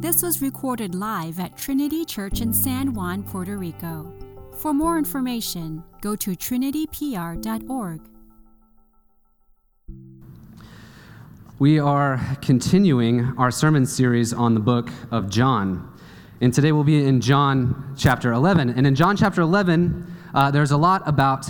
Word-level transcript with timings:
This 0.00 0.22
was 0.22 0.40
recorded 0.40 0.94
live 0.94 1.38
at 1.38 1.58
Trinity 1.58 2.06
Church 2.06 2.40
in 2.40 2.54
San 2.54 2.94
Juan, 2.94 3.22
Puerto 3.22 3.58
Rico. 3.58 4.10
For 4.56 4.72
more 4.72 4.96
information, 4.96 5.84
go 6.00 6.16
to 6.16 6.30
trinitypr.org. 6.30 8.00
We 11.58 11.78
are 11.78 12.18
continuing 12.40 13.34
our 13.36 13.50
sermon 13.50 13.84
series 13.84 14.32
on 14.32 14.54
the 14.54 14.60
book 14.60 14.88
of 15.10 15.28
John. 15.28 15.94
And 16.40 16.54
today 16.54 16.72
we'll 16.72 16.82
be 16.82 17.04
in 17.04 17.20
John 17.20 17.94
chapter 17.98 18.32
11. 18.32 18.70
And 18.70 18.86
in 18.86 18.94
John 18.94 19.18
chapter 19.18 19.42
11, 19.42 20.16
uh, 20.32 20.50
there's 20.50 20.70
a 20.70 20.78
lot 20.78 21.06
about 21.06 21.46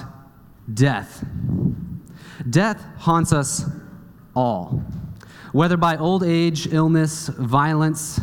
death. 0.75 1.25
Death 2.51 2.85
haunts 2.99 3.33
us 3.33 3.65
all. 4.35 4.83
Whether 5.53 5.77
by 5.77 5.97
old 5.97 6.23
age, 6.23 6.73
illness, 6.73 7.29
violence, 7.29 8.21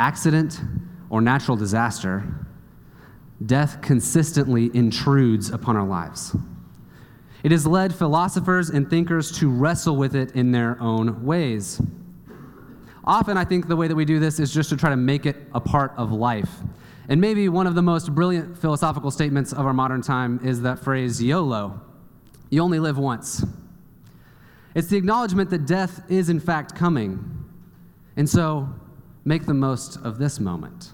accident, 0.00 0.60
or 1.10 1.20
natural 1.20 1.56
disaster, 1.56 2.24
death 3.44 3.82
consistently 3.82 4.70
intrudes 4.72 5.50
upon 5.50 5.76
our 5.76 5.86
lives. 5.86 6.34
It 7.42 7.52
has 7.52 7.66
led 7.66 7.94
philosophers 7.94 8.70
and 8.70 8.88
thinkers 8.88 9.30
to 9.38 9.50
wrestle 9.50 9.96
with 9.96 10.16
it 10.16 10.32
in 10.32 10.52
their 10.52 10.80
own 10.80 11.24
ways. 11.24 11.80
Often, 13.04 13.36
I 13.36 13.44
think 13.44 13.68
the 13.68 13.76
way 13.76 13.88
that 13.88 13.94
we 13.94 14.06
do 14.06 14.18
this 14.18 14.40
is 14.40 14.52
just 14.52 14.70
to 14.70 14.76
try 14.76 14.88
to 14.88 14.96
make 14.96 15.26
it 15.26 15.36
a 15.54 15.60
part 15.60 15.92
of 15.96 16.12
life. 16.12 16.50
And 17.10 17.20
maybe 17.20 17.48
one 17.50 17.66
of 17.66 17.74
the 17.74 17.82
most 17.82 18.14
brilliant 18.14 18.56
philosophical 18.56 19.10
statements 19.10 19.52
of 19.52 19.66
our 19.66 19.74
modern 19.74 20.00
time 20.00 20.40
is 20.42 20.62
that 20.62 20.78
phrase 20.78 21.22
YOLO 21.22 21.80
you 22.50 22.62
only 22.62 22.80
live 22.80 22.98
once. 22.98 23.44
It's 24.74 24.88
the 24.88 24.96
acknowledgement 24.96 25.50
that 25.50 25.66
death 25.66 26.02
is, 26.10 26.28
in 26.30 26.40
fact, 26.40 26.74
coming. 26.74 27.44
And 28.16 28.28
so, 28.28 28.68
make 29.24 29.46
the 29.46 29.54
most 29.54 29.96
of 29.96 30.18
this 30.18 30.40
moment. 30.40 30.92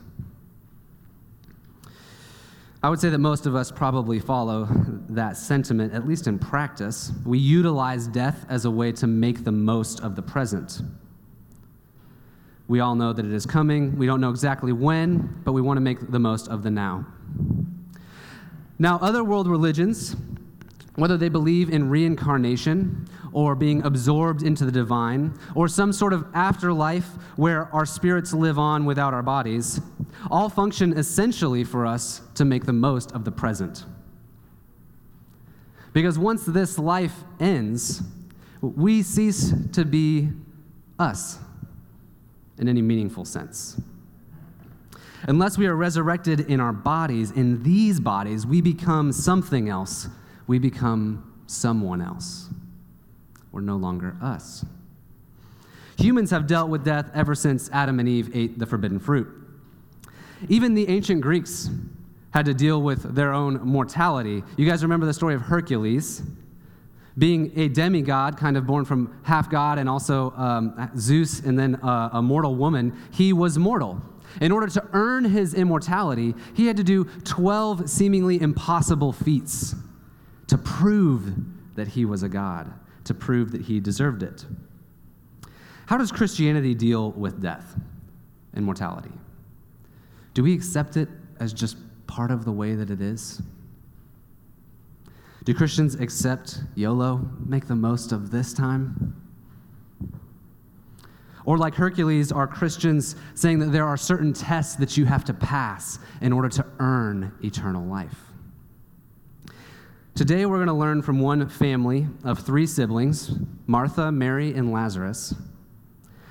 I 2.82 2.88
would 2.88 3.00
say 3.00 3.08
that 3.08 3.18
most 3.18 3.46
of 3.46 3.56
us 3.56 3.72
probably 3.72 4.20
follow 4.20 4.68
that 5.08 5.36
sentiment, 5.36 5.92
at 5.92 6.06
least 6.06 6.26
in 6.26 6.38
practice. 6.38 7.10
We 7.24 7.38
utilize 7.38 8.06
death 8.06 8.46
as 8.48 8.64
a 8.64 8.70
way 8.70 8.92
to 8.92 9.06
make 9.06 9.44
the 9.44 9.52
most 9.52 10.00
of 10.00 10.14
the 10.14 10.22
present. 10.22 10.82
We 12.68 12.80
all 12.80 12.94
know 12.94 13.12
that 13.12 13.24
it 13.24 13.32
is 13.32 13.46
coming. 13.46 13.96
We 13.96 14.06
don't 14.06 14.20
know 14.20 14.30
exactly 14.30 14.72
when, 14.72 15.40
but 15.44 15.52
we 15.52 15.62
want 15.62 15.78
to 15.78 15.80
make 15.80 16.10
the 16.10 16.18
most 16.18 16.48
of 16.48 16.62
the 16.62 16.70
now. 16.70 17.06
Now, 18.78 18.98
other 19.00 19.24
world 19.24 19.48
religions, 19.48 20.14
whether 20.96 21.16
they 21.16 21.28
believe 21.28 21.70
in 21.70 21.88
reincarnation 21.88 23.08
or 23.32 23.54
being 23.54 23.82
absorbed 23.84 24.42
into 24.42 24.64
the 24.64 24.72
divine, 24.72 25.38
or 25.54 25.68
some 25.68 25.92
sort 25.92 26.12
of 26.12 26.26
afterlife 26.34 27.06
where 27.36 27.72
our 27.74 27.86
spirits 27.86 28.32
live 28.32 28.58
on 28.58 28.84
without 28.84 29.14
our 29.14 29.22
bodies, 29.22 29.80
all 30.30 30.48
function 30.48 30.96
essentially 30.96 31.62
for 31.62 31.86
us 31.86 32.22
to 32.34 32.44
make 32.44 32.64
the 32.64 32.72
most 32.72 33.12
of 33.12 33.24
the 33.24 33.30
present. 33.30 33.84
Because 35.92 36.18
once 36.18 36.44
this 36.44 36.78
life 36.78 37.24
ends, 37.40 38.02
we 38.60 39.02
cease 39.02 39.52
to 39.72 39.84
be 39.84 40.28
us 40.98 41.38
in 42.58 42.68
any 42.68 42.82
meaningful 42.82 43.24
sense. 43.24 43.80
Unless 45.28 45.58
we 45.58 45.66
are 45.66 45.74
resurrected 45.74 46.40
in 46.40 46.60
our 46.60 46.72
bodies, 46.72 47.32
in 47.32 47.62
these 47.62 48.00
bodies, 48.00 48.46
we 48.46 48.60
become 48.60 49.12
something 49.12 49.68
else. 49.68 50.08
We 50.46 50.58
become 50.58 51.32
someone 51.46 52.00
else. 52.00 52.48
We're 53.52 53.60
no 53.60 53.76
longer 53.76 54.16
us. 54.20 54.64
Humans 55.98 56.30
have 56.30 56.46
dealt 56.46 56.68
with 56.68 56.84
death 56.84 57.10
ever 57.14 57.34
since 57.34 57.70
Adam 57.72 57.98
and 58.00 58.08
Eve 58.08 58.30
ate 58.34 58.58
the 58.58 58.66
forbidden 58.66 58.98
fruit. 58.98 59.28
Even 60.48 60.74
the 60.74 60.88
ancient 60.88 61.22
Greeks 61.22 61.70
had 62.32 62.44
to 62.46 62.54
deal 62.54 62.82
with 62.82 63.14
their 63.14 63.32
own 63.32 63.60
mortality. 63.62 64.42
You 64.58 64.68
guys 64.68 64.82
remember 64.82 65.06
the 65.06 65.14
story 65.14 65.34
of 65.34 65.40
Hercules? 65.40 66.22
Being 67.16 67.50
a 67.58 67.68
demigod, 67.68 68.36
kind 68.36 68.58
of 68.58 68.66
born 68.66 68.84
from 68.84 69.18
half 69.22 69.50
god 69.50 69.78
and 69.78 69.88
also 69.88 70.32
um, 70.32 70.90
Zeus 70.98 71.40
and 71.40 71.58
then 71.58 71.76
uh, 71.76 72.10
a 72.12 72.20
mortal 72.20 72.54
woman, 72.54 72.94
he 73.10 73.32
was 73.32 73.56
mortal. 73.56 74.02
In 74.42 74.52
order 74.52 74.66
to 74.66 74.86
earn 74.92 75.24
his 75.24 75.54
immortality, 75.54 76.34
he 76.52 76.66
had 76.66 76.76
to 76.76 76.84
do 76.84 77.04
12 77.24 77.88
seemingly 77.88 78.38
impossible 78.38 79.14
feats 79.14 79.74
to 80.48 80.58
prove 80.58 81.34
that 81.74 81.88
he 81.88 82.04
was 82.04 82.22
a 82.22 82.28
god 82.28 82.72
to 83.06 83.14
prove 83.14 83.52
that 83.52 83.62
he 83.62 83.80
deserved 83.80 84.22
it. 84.22 84.44
How 85.86 85.96
does 85.96 86.10
Christianity 86.10 86.74
deal 86.74 87.12
with 87.12 87.40
death 87.40 87.76
and 88.52 88.64
mortality? 88.64 89.12
Do 90.34 90.42
we 90.42 90.52
accept 90.52 90.96
it 90.96 91.08
as 91.40 91.52
just 91.52 91.76
part 92.06 92.30
of 92.30 92.44
the 92.44 92.52
way 92.52 92.74
that 92.74 92.90
it 92.90 93.00
is? 93.00 93.40
Do 95.44 95.54
Christians 95.54 95.94
accept 95.94 96.60
YOLO, 96.74 97.30
make 97.46 97.68
the 97.68 97.76
most 97.76 98.10
of 98.10 98.32
this 98.32 98.52
time? 98.52 99.14
Or, 101.44 101.56
like 101.56 101.76
Hercules, 101.76 102.32
are 102.32 102.48
Christians 102.48 103.14
saying 103.34 103.60
that 103.60 103.66
there 103.66 103.84
are 103.84 103.96
certain 103.96 104.32
tests 104.32 104.74
that 104.76 104.96
you 104.96 105.04
have 105.04 105.24
to 105.26 105.34
pass 105.34 106.00
in 106.20 106.32
order 106.32 106.48
to 106.48 106.66
earn 106.80 107.32
eternal 107.44 107.86
life? 107.86 108.25
Today, 110.16 110.46
we're 110.46 110.56
going 110.56 110.68
to 110.68 110.72
learn 110.72 111.02
from 111.02 111.20
one 111.20 111.46
family 111.46 112.06
of 112.24 112.38
three 112.38 112.66
siblings 112.66 113.32
Martha, 113.66 114.10
Mary, 114.10 114.54
and 114.54 114.72
Lazarus 114.72 115.34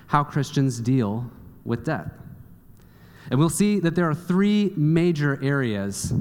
how 0.07 0.23
Christians 0.23 0.79
deal 0.79 1.29
with 1.65 1.85
death. 1.85 2.11
And 3.29 3.39
we'll 3.39 3.47
see 3.47 3.79
that 3.81 3.93
there 3.93 4.09
are 4.09 4.15
three 4.15 4.73
major 4.75 5.39
areas, 5.43 6.11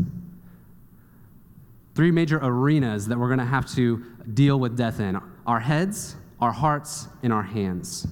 three 1.95 2.11
major 2.11 2.39
arenas 2.43 3.09
that 3.09 3.19
we're 3.19 3.29
going 3.29 3.39
to 3.39 3.47
have 3.47 3.67
to 3.77 4.05
deal 4.35 4.61
with 4.61 4.77
death 4.77 5.01
in 5.01 5.19
our 5.47 5.61
heads, 5.61 6.17
our 6.43 6.53
hearts, 6.53 7.09
and 7.23 7.33
our 7.33 7.45
hands. 7.45 8.07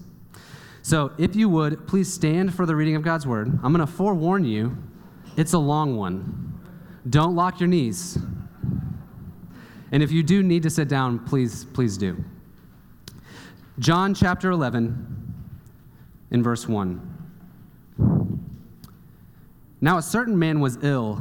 So, 0.80 1.12
if 1.18 1.36
you 1.36 1.50
would, 1.50 1.86
please 1.86 2.10
stand 2.10 2.54
for 2.54 2.64
the 2.64 2.74
reading 2.74 2.96
of 2.96 3.02
God's 3.02 3.26
word. 3.26 3.48
I'm 3.62 3.74
going 3.74 3.86
to 3.86 3.92
forewarn 3.92 4.46
you, 4.46 4.78
it's 5.36 5.52
a 5.52 5.58
long 5.58 5.94
one. 5.98 6.58
Don't 7.06 7.36
lock 7.36 7.60
your 7.60 7.68
knees. 7.68 8.16
And 9.92 10.03
if 10.03 10.10
you 10.10 10.22
do 10.22 10.42
need 10.42 10.62
to 10.62 10.70
sit 10.70 10.88
down, 10.88 11.19
please, 11.19 11.66
please 11.66 11.98
do. 11.98 12.25
John 13.78 14.14
chapter 14.14 14.50
11, 14.50 15.34
in 16.30 16.42
verse 16.42 16.66
1. 16.66 17.08
Now 19.82 19.98
a 19.98 20.03
certain 20.03 20.38
man 20.38 20.60
was 20.60 20.78
ill, 20.82 21.20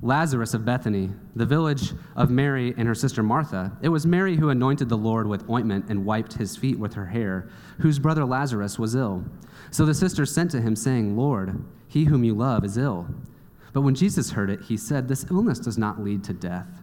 Lazarus 0.00 0.54
of 0.54 0.64
Bethany, 0.64 1.10
the 1.34 1.46
village 1.46 1.92
of 2.14 2.30
Mary 2.30 2.72
and 2.76 2.86
her 2.86 2.94
sister 2.94 3.22
Martha. 3.22 3.76
It 3.82 3.88
was 3.88 4.06
Mary 4.06 4.36
who 4.36 4.50
anointed 4.50 4.88
the 4.88 4.96
Lord 4.96 5.26
with 5.26 5.48
ointment 5.50 5.86
and 5.88 6.04
wiped 6.04 6.34
his 6.34 6.56
feet 6.56 6.78
with 6.78 6.94
her 6.94 7.06
hair, 7.06 7.48
whose 7.78 7.98
brother 7.98 8.24
Lazarus 8.24 8.78
was 8.78 8.94
ill. 8.94 9.24
So 9.72 9.84
the 9.84 9.94
sisters 9.94 10.32
sent 10.32 10.52
to 10.52 10.60
him, 10.60 10.76
saying, 10.76 11.16
Lord, 11.16 11.64
he 11.88 12.04
whom 12.04 12.22
you 12.22 12.34
love 12.34 12.64
is 12.64 12.78
ill. 12.78 13.08
But 13.72 13.82
when 13.82 13.96
Jesus 13.96 14.30
heard 14.30 14.50
it, 14.50 14.62
he 14.62 14.76
said, 14.76 15.08
This 15.08 15.26
illness 15.30 15.58
does 15.58 15.78
not 15.78 16.02
lead 16.02 16.22
to 16.24 16.32
death 16.32 16.77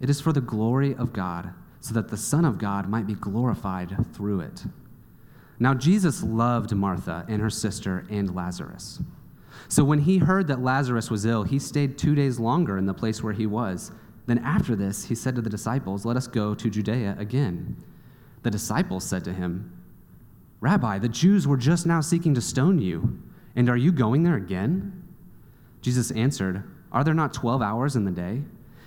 it 0.00 0.10
is 0.10 0.20
for 0.20 0.32
the 0.32 0.40
glory 0.40 0.94
of 0.94 1.12
God, 1.12 1.52
so 1.80 1.94
that 1.94 2.08
the 2.08 2.16
Son 2.16 2.44
of 2.44 2.58
God 2.58 2.88
might 2.88 3.06
be 3.06 3.14
glorified 3.14 3.96
through 4.14 4.40
it. 4.40 4.64
Now, 5.58 5.72
Jesus 5.72 6.22
loved 6.22 6.74
Martha 6.74 7.24
and 7.28 7.40
her 7.40 7.50
sister 7.50 8.04
and 8.10 8.34
Lazarus. 8.34 9.00
So 9.68 9.84
when 9.84 10.00
he 10.00 10.18
heard 10.18 10.46
that 10.48 10.62
Lazarus 10.62 11.10
was 11.10 11.24
ill, 11.24 11.44
he 11.44 11.58
stayed 11.58 11.96
two 11.96 12.14
days 12.14 12.38
longer 12.38 12.76
in 12.76 12.86
the 12.86 12.94
place 12.94 13.22
where 13.22 13.32
he 13.32 13.46
was. 13.46 13.90
Then 14.26 14.38
after 14.38 14.76
this, 14.76 15.04
he 15.04 15.14
said 15.14 15.34
to 15.36 15.42
the 15.42 15.50
disciples, 15.50 16.04
Let 16.04 16.16
us 16.16 16.26
go 16.26 16.54
to 16.54 16.70
Judea 16.70 17.16
again. 17.18 17.82
The 18.42 18.50
disciples 18.50 19.04
said 19.04 19.24
to 19.24 19.32
him, 19.32 19.72
Rabbi, 20.60 20.98
the 20.98 21.08
Jews 21.08 21.46
were 21.46 21.56
just 21.56 21.86
now 21.86 22.00
seeking 22.00 22.34
to 22.34 22.40
stone 22.40 22.78
you, 22.78 23.20
and 23.54 23.68
are 23.68 23.76
you 23.76 23.92
going 23.92 24.22
there 24.22 24.36
again? 24.36 25.02
Jesus 25.80 26.10
answered, 26.12 26.64
Are 26.92 27.04
there 27.04 27.14
not 27.14 27.32
12 27.32 27.62
hours 27.62 27.96
in 27.96 28.04
the 28.04 28.10
day? 28.10 28.42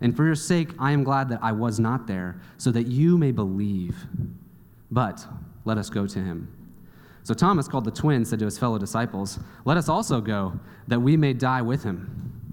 And 0.00 0.16
for 0.16 0.24
your 0.24 0.34
sake, 0.34 0.70
I 0.78 0.92
am 0.92 1.04
glad 1.04 1.28
that 1.30 1.40
I 1.42 1.52
was 1.52 1.80
not 1.80 2.06
there, 2.06 2.40
so 2.58 2.70
that 2.72 2.86
you 2.86 3.16
may 3.16 3.32
believe. 3.32 3.96
But 4.90 5.26
let 5.64 5.78
us 5.78 5.90
go 5.90 6.06
to 6.06 6.18
him. 6.18 6.52
So 7.22 7.34
Thomas, 7.34 7.66
called 7.66 7.84
the 7.84 7.90
twin, 7.90 8.24
said 8.24 8.38
to 8.38 8.44
his 8.44 8.58
fellow 8.58 8.78
disciples, 8.78 9.40
Let 9.64 9.76
us 9.76 9.88
also 9.88 10.20
go, 10.20 10.60
that 10.86 11.00
we 11.00 11.16
may 11.16 11.32
die 11.32 11.62
with 11.62 11.82
him. 11.82 12.52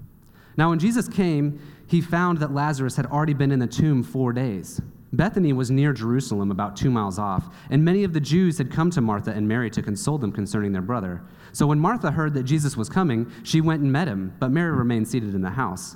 Now, 0.57 0.69
when 0.69 0.79
Jesus 0.79 1.07
came, 1.07 1.59
he 1.87 2.01
found 2.01 2.39
that 2.39 2.53
Lazarus 2.53 2.95
had 2.95 3.05
already 3.05 3.33
been 3.33 3.51
in 3.51 3.59
the 3.59 3.67
tomb 3.67 4.03
four 4.03 4.33
days. 4.33 4.81
Bethany 5.11 5.53
was 5.53 5.69
near 5.69 5.93
Jerusalem, 5.93 6.49
about 6.49 6.75
two 6.75 6.89
miles 6.89 7.19
off, 7.19 7.55
and 7.69 7.85
many 7.85 8.03
of 8.03 8.13
the 8.13 8.19
Jews 8.19 8.57
had 8.57 8.71
come 8.71 8.89
to 8.91 9.01
Martha 9.01 9.29
and 9.29 9.47
Mary 9.47 9.69
to 9.69 9.83
console 9.83 10.17
them 10.17 10.31
concerning 10.31 10.71
their 10.71 10.81
brother. 10.81 11.21
So 11.51 11.67
when 11.67 11.79
Martha 11.79 12.09
heard 12.09 12.33
that 12.33 12.43
Jesus 12.43 12.75
was 12.75 12.89
coming, 12.89 13.31
she 13.43 13.61
went 13.61 13.83
and 13.83 13.91
met 13.91 14.07
him, 14.07 14.33
but 14.39 14.49
Mary 14.49 14.71
remained 14.71 15.07
seated 15.07 15.35
in 15.35 15.41
the 15.41 15.51
house. 15.51 15.95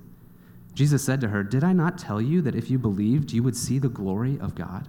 Jesus 0.73 1.03
said 1.03 1.21
to 1.21 1.27
her, 1.29 1.43
Did 1.43 1.63
I 1.63 1.73
not 1.73 1.97
tell 1.97 2.21
you 2.21 2.41
that 2.41 2.55
if 2.55 2.69
you 2.69 2.79
believed, 2.79 3.31
you 3.31 3.43
would 3.43 3.55
see 3.55 3.79
the 3.79 3.89
glory 3.89 4.39
of 4.39 4.55
God? 4.55 4.87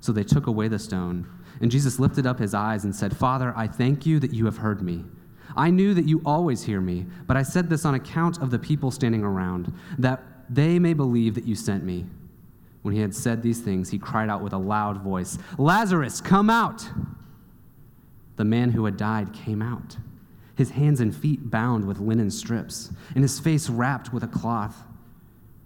So 0.00 0.12
they 0.12 0.24
took 0.24 0.46
away 0.46 0.68
the 0.68 0.78
stone. 0.78 1.26
And 1.60 1.70
Jesus 1.70 1.98
lifted 1.98 2.26
up 2.26 2.38
his 2.38 2.54
eyes 2.54 2.84
and 2.84 2.94
said, 2.94 3.16
Father, 3.16 3.52
I 3.56 3.66
thank 3.66 4.06
you 4.06 4.20
that 4.20 4.32
you 4.32 4.44
have 4.44 4.58
heard 4.58 4.82
me. 4.82 5.04
I 5.56 5.70
knew 5.70 5.94
that 5.94 6.04
you 6.04 6.22
always 6.24 6.62
hear 6.62 6.80
me, 6.80 7.06
but 7.26 7.36
I 7.36 7.42
said 7.42 7.68
this 7.68 7.84
on 7.84 7.94
account 7.94 8.40
of 8.40 8.50
the 8.50 8.58
people 8.58 8.90
standing 8.90 9.24
around, 9.24 9.72
that 9.98 10.22
they 10.48 10.78
may 10.78 10.94
believe 10.94 11.34
that 11.34 11.46
you 11.46 11.54
sent 11.54 11.84
me. 11.84 12.06
When 12.82 12.94
he 12.94 13.00
had 13.00 13.14
said 13.14 13.42
these 13.42 13.60
things, 13.60 13.90
he 13.90 13.98
cried 13.98 14.28
out 14.28 14.42
with 14.42 14.52
a 14.52 14.58
loud 14.58 15.02
voice, 15.02 15.38
Lazarus, 15.58 16.20
come 16.20 16.48
out! 16.48 16.88
the 18.38 18.44
man 18.44 18.70
who 18.70 18.84
had 18.84 18.96
died 18.96 19.32
came 19.32 19.60
out, 19.60 19.96
his 20.56 20.70
hands 20.70 21.00
and 21.00 21.14
feet 21.14 21.50
bound 21.50 21.84
with 21.84 21.98
linen 21.98 22.30
strips, 22.30 22.90
and 23.14 23.22
his 23.22 23.38
face 23.38 23.68
wrapped 23.68 24.12
with 24.12 24.22
a 24.22 24.28
cloth. 24.28 24.84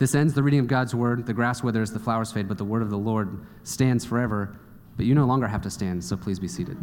This 0.00 0.14
ends 0.14 0.32
the 0.32 0.42
reading 0.42 0.60
of 0.60 0.66
God's 0.66 0.94
word. 0.94 1.26
The 1.26 1.34
grass 1.34 1.62
withers, 1.62 1.92
the 1.92 1.98
flowers 1.98 2.32
fade, 2.32 2.48
but 2.48 2.56
the 2.56 2.64
word 2.64 2.80
of 2.80 2.88
the 2.88 2.96
Lord 2.96 3.44
stands 3.64 4.02
forever. 4.02 4.58
But 4.96 5.04
you 5.04 5.14
no 5.14 5.26
longer 5.26 5.46
have 5.46 5.60
to 5.60 5.70
stand, 5.70 6.02
so 6.02 6.16
please 6.16 6.38
be 6.38 6.48
seated. 6.48 6.78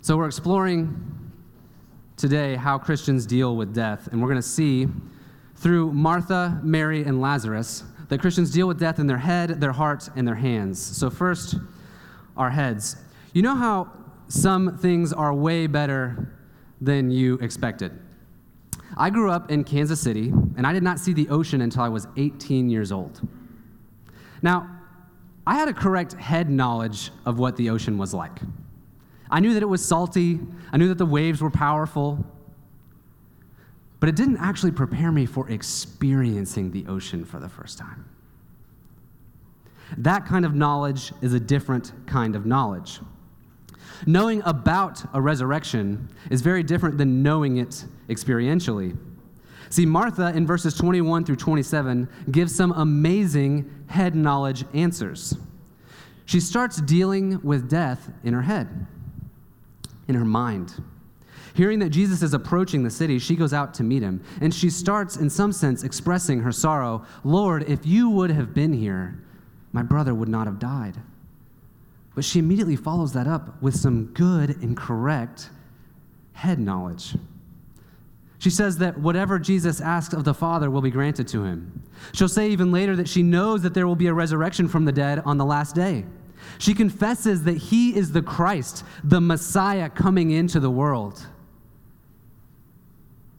So, 0.00 0.16
we're 0.16 0.26
exploring 0.26 1.30
today 2.16 2.56
how 2.56 2.78
Christians 2.78 3.26
deal 3.26 3.54
with 3.54 3.72
death, 3.72 4.08
and 4.08 4.20
we're 4.20 4.28
going 4.28 4.42
to 4.42 4.42
see 4.42 4.88
through 5.54 5.92
Martha, 5.92 6.58
Mary, 6.64 7.04
and 7.04 7.20
Lazarus 7.20 7.84
that 8.08 8.20
Christians 8.20 8.50
deal 8.50 8.66
with 8.66 8.80
death 8.80 8.98
in 8.98 9.06
their 9.06 9.18
head, 9.18 9.60
their 9.60 9.70
heart, 9.70 10.08
and 10.16 10.26
their 10.26 10.34
hands. 10.34 10.84
So, 10.84 11.10
first, 11.10 11.54
our 12.36 12.50
heads. 12.50 12.96
You 13.34 13.42
know 13.42 13.54
how 13.54 13.92
some 14.26 14.76
things 14.78 15.12
are 15.12 15.32
way 15.32 15.68
better 15.68 16.34
than 16.80 17.10
you 17.10 17.34
expected? 17.38 17.92
I 18.96 19.10
grew 19.10 19.30
up 19.30 19.50
in 19.50 19.64
Kansas 19.64 20.00
City, 20.00 20.28
and 20.56 20.66
I 20.66 20.72
did 20.72 20.82
not 20.82 20.98
see 20.98 21.12
the 21.12 21.28
ocean 21.28 21.60
until 21.60 21.82
I 21.82 21.88
was 21.88 22.06
18 22.16 22.68
years 22.68 22.90
old. 22.90 23.20
Now, 24.42 24.68
I 25.46 25.54
had 25.54 25.68
a 25.68 25.72
correct 25.72 26.14
head 26.14 26.50
knowledge 26.50 27.10
of 27.24 27.38
what 27.38 27.56
the 27.56 27.70
ocean 27.70 27.98
was 27.98 28.12
like. 28.12 28.38
I 29.30 29.40
knew 29.40 29.54
that 29.54 29.62
it 29.62 29.66
was 29.66 29.84
salty, 29.84 30.40
I 30.72 30.76
knew 30.76 30.88
that 30.88 30.98
the 30.98 31.06
waves 31.06 31.40
were 31.40 31.50
powerful, 31.50 32.24
but 34.00 34.08
it 34.08 34.16
didn't 34.16 34.38
actually 34.38 34.72
prepare 34.72 35.12
me 35.12 35.26
for 35.26 35.48
experiencing 35.50 36.72
the 36.72 36.86
ocean 36.86 37.24
for 37.24 37.38
the 37.38 37.48
first 37.48 37.78
time. 37.78 38.06
That 39.98 40.24
kind 40.24 40.44
of 40.44 40.54
knowledge 40.54 41.12
is 41.20 41.34
a 41.34 41.40
different 41.40 41.92
kind 42.06 42.34
of 42.34 42.46
knowledge. 42.46 43.00
Knowing 44.06 44.42
about 44.44 45.02
a 45.14 45.20
resurrection 45.20 46.08
is 46.30 46.42
very 46.42 46.62
different 46.62 46.98
than 46.98 47.22
knowing 47.22 47.58
it 47.58 47.84
experientially. 48.08 48.96
See, 49.68 49.86
Martha 49.86 50.32
in 50.34 50.46
verses 50.46 50.74
21 50.74 51.24
through 51.24 51.36
27 51.36 52.08
gives 52.30 52.54
some 52.54 52.72
amazing 52.72 53.84
head 53.86 54.16
knowledge 54.16 54.64
answers. 54.74 55.36
She 56.24 56.40
starts 56.40 56.80
dealing 56.80 57.40
with 57.42 57.68
death 57.68 58.10
in 58.24 58.34
her 58.34 58.42
head, 58.42 58.86
in 60.08 60.14
her 60.14 60.24
mind. 60.24 60.82
Hearing 61.54 61.78
that 61.80 61.90
Jesus 61.90 62.22
is 62.22 62.34
approaching 62.34 62.82
the 62.82 62.90
city, 62.90 63.18
she 63.18 63.36
goes 63.36 63.52
out 63.52 63.74
to 63.74 63.82
meet 63.82 64.02
him, 64.02 64.22
and 64.40 64.54
she 64.54 64.70
starts, 64.70 65.16
in 65.16 65.28
some 65.28 65.52
sense, 65.52 65.82
expressing 65.82 66.40
her 66.40 66.52
sorrow 66.52 67.04
Lord, 67.24 67.68
if 67.68 67.84
you 67.84 68.10
would 68.10 68.30
have 68.30 68.54
been 68.54 68.72
here, 68.72 69.18
my 69.72 69.82
brother 69.82 70.14
would 70.14 70.28
not 70.28 70.46
have 70.46 70.58
died. 70.58 70.96
But 72.14 72.24
she 72.24 72.38
immediately 72.38 72.76
follows 72.76 73.12
that 73.12 73.26
up 73.26 73.60
with 73.62 73.76
some 73.76 74.06
good 74.06 74.50
and 74.62 74.76
correct 74.76 75.50
head 76.32 76.58
knowledge. 76.58 77.14
She 78.38 78.50
says 78.50 78.78
that 78.78 78.98
whatever 78.98 79.38
Jesus 79.38 79.80
asks 79.80 80.14
of 80.14 80.24
the 80.24 80.32
Father 80.32 80.70
will 80.70 80.80
be 80.80 80.90
granted 80.90 81.28
to 81.28 81.44
him. 81.44 81.82
She'll 82.12 82.28
say 82.28 82.48
even 82.50 82.72
later 82.72 82.96
that 82.96 83.08
she 83.08 83.22
knows 83.22 83.62
that 83.62 83.74
there 83.74 83.86
will 83.86 83.96
be 83.96 84.06
a 84.06 84.14
resurrection 84.14 84.66
from 84.66 84.86
the 84.86 84.92
dead 84.92 85.20
on 85.26 85.36
the 85.36 85.44
last 85.44 85.74
day. 85.74 86.06
She 86.58 86.72
confesses 86.72 87.44
that 87.44 87.58
he 87.58 87.94
is 87.94 88.12
the 88.12 88.22
Christ, 88.22 88.84
the 89.04 89.20
Messiah 89.20 89.90
coming 89.90 90.30
into 90.30 90.58
the 90.58 90.70
world. 90.70 91.26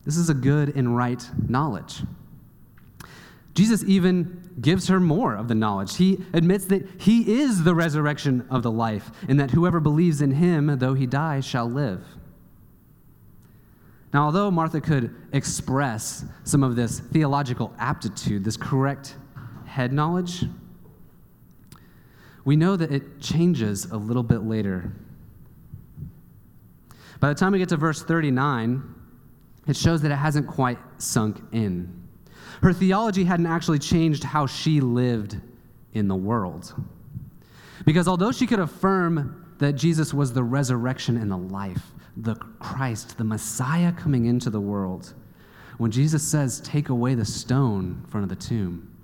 This 0.06 0.18
is 0.18 0.30
a 0.30 0.36
good 0.36 0.75
and 0.75 0.96
right 0.96 1.24
knowledge. 1.48 2.04
Jesus 3.53 3.84
even 3.84 4.50
gives 4.62 4.88
her 4.88 5.00
more 5.00 5.36
of 5.36 5.48
the 5.48 5.55
knowledge. 5.55 5.98
He 5.98 6.24
admits 6.34 6.65
that 6.65 6.88
he 7.01 7.41
is 7.41 7.63
the 7.63 7.75
resurrection 7.75 8.46
of 8.50 8.63
the 8.63 8.72
life, 8.72 9.12
and 9.27 9.39
that 9.39 9.51
whoever 9.51 9.79
believes 9.79 10.22
in 10.22 10.31
him, 10.31 10.77
though 10.79 10.93
he 10.93 11.05
die, 11.05 11.39
shall 11.41 11.70
live. 11.70 12.05
Now, 14.13 14.25
although 14.25 14.51
Martha 14.51 14.81
could 14.81 15.15
express 15.31 16.25
some 16.43 16.63
of 16.63 16.75
this 16.75 17.00
theological 17.00 17.74
aptitude, 17.79 18.43
this 18.43 18.58
correct 18.58 19.15
head 19.65 19.93
knowledge, 19.93 20.43
we 22.43 22.55
know 22.55 22.75
that 22.75 22.91
it 22.91 23.20
changes 23.22 23.86
a 23.86 23.98
little 23.98 24.24
bit 24.24 24.43
later. 24.43 24.91
By 27.20 27.29
the 27.29 27.36
time 27.36 27.51
we 27.51 27.60
get 27.60 27.70
to 27.70 27.77
verse 27.77 28.01
39, 28.03 28.84
it 29.67 29.77
shows 29.77 30.01
that 30.01 30.12
it 30.12 30.15
hasn't 30.15 30.48
quite 30.48 30.79
sunk 30.98 31.39
in. 31.51 32.00
Her 32.62 32.74
theology 32.74 33.24
hadn't 33.24 33.48
actually 33.48 33.80
changed 33.80 34.24
how 34.24 34.46
she 34.46 34.82
lived 34.82 35.38
in 35.94 36.08
the 36.08 36.15
world. 36.15 36.74
Because 37.86 38.08
although 38.08 38.32
she 38.32 38.46
could 38.46 38.60
affirm 38.60 39.56
that 39.58 39.74
Jesus 39.74 40.13
was 40.13 40.34
the 40.34 40.44
resurrection 40.44 41.18
and 41.18 41.30
the 41.30 41.38
life, 41.38 41.84
the 42.18 42.36
Christ, 42.60 43.18
the 43.18 43.24
Messiah 43.24 43.91
coming 43.91 44.25
into 44.25 44.50
the 44.50 44.62
world, 44.62 45.13
when 45.77 45.89
Jesus 45.89 46.22
says, 46.22 46.62
Take 46.62 46.89
away 46.89 47.15
the 47.15 47.25
stone 47.25 48.01
in 48.03 48.10
front 48.10 48.24
of 48.24 48.30
the 48.30 48.36
tomb, 48.36 48.96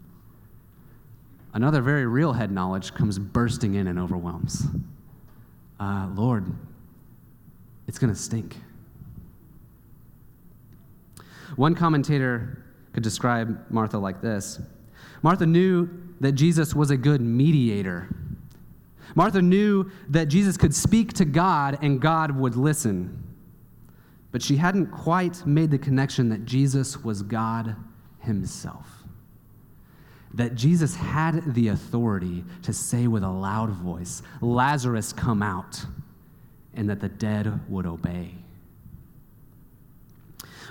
another 1.53 1.81
very 1.81 2.05
real 2.05 2.33
head 2.33 2.51
knowledge 2.51 2.93
comes 2.93 3.17
bursting 3.17 3.75
in 3.75 3.87
and 3.87 3.97
overwhelms. 3.97 4.67
Uh, 5.79 6.07
Lord, 6.13 6.45
it's 7.87 7.97
going 7.97 8.13
to 8.13 8.19
stink. 8.19 8.57
One 11.55 11.73
commentator 11.73 12.63
could 12.97 13.03
describe 13.03 13.63
Martha 13.69 13.99
like 13.99 14.21
this 14.21 14.59
Martha 15.21 15.45
knew 15.45 15.87
that 16.19 16.31
Jesus 16.31 16.73
was 16.73 16.89
a 16.89 16.97
good 16.97 17.21
mediator 17.21 18.09
Martha 19.15 19.41
knew 19.41 19.89
that 20.09 20.25
Jesus 20.25 20.57
could 20.57 20.75
speak 20.75 21.13
to 21.13 21.25
God 21.25 21.79
and 21.81 22.01
God 22.01 22.31
would 22.31 22.55
listen. 22.55 23.23
But 24.31 24.43
she 24.43 24.57
hadn't 24.57 24.91
quite 24.91 25.45
made 25.45 25.71
the 25.71 25.77
connection 25.77 26.29
that 26.29 26.45
Jesus 26.45 27.03
was 27.03 27.23
God 27.23 27.75
himself. 28.19 28.87
That 30.33 30.55
Jesus 30.55 30.95
had 30.95 31.55
the 31.55 31.69
authority 31.69 32.43
to 32.63 32.73
say 32.73 33.07
with 33.07 33.23
a 33.23 33.29
loud 33.29 33.71
voice, 33.71 34.21
Lazarus, 34.41 35.13
come 35.13 35.41
out, 35.41 35.83
and 36.75 36.89
that 36.89 36.99
the 36.99 37.09
dead 37.09 37.59
would 37.69 37.87
obey. 37.87 38.35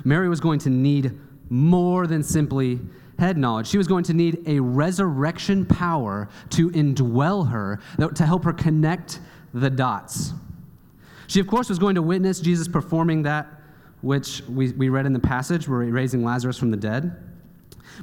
Mary 0.05 0.29
was 0.29 0.41
going 0.41 0.61
to 0.61 0.71
need 0.71 1.19
more 1.49 2.07
than 2.07 2.23
simply 2.23 2.81
head 3.19 3.39
knowledge. 3.39 3.67
She 3.67 3.79
was 3.79 3.87
going 3.87 4.05
to 4.05 4.15
need 4.15 4.43
a 4.47 4.61
resurrection 4.61 5.65
power 5.65 6.29
to 6.51 6.71
indwell 6.71 7.51
her, 7.51 7.81
to 8.15 8.27
help 8.27 8.45
her 8.45 8.53
connect 8.53 9.21
the 9.55 9.71
dots. 9.71 10.33
She, 11.27 11.41
of 11.41 11.47
course, 11.47 11.69
was 11.69 11.79
going 11.79 11.95
to 11.95 12.03
witness 12.03 12.41
Jesus 12.41 12.69
performing 12.69 13.23
that 13.23 13.47
which 14.03 14.43
we, 14.49 14.73
we 14.73 14.89
read 14.89 15.07
in 15.07 15.13
the 15.13 15.19
passage, 15.19 15.67
where 15.67 15.83
he 15.83 15.91
raising 15.91 16.23
Lazarus 16.23 16.59
from 16.59 16.71
the 16.71 16.77
dead. 16.77 17.17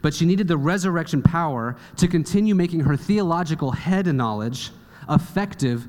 But 0.01 0.13
she 0.13 0.25
needed 0.25 0.47
the 0.47 0.57
resurrection 0.57 1.21
power 1.21 1.77
to 1.97 2.07
continue 2.07 2.55
making 2.55 2.81
her 2.81 2.97
theological 2.97 3.71
head 3.71 4.07
knowledge 4.07 4.71
effective 5.09 5.88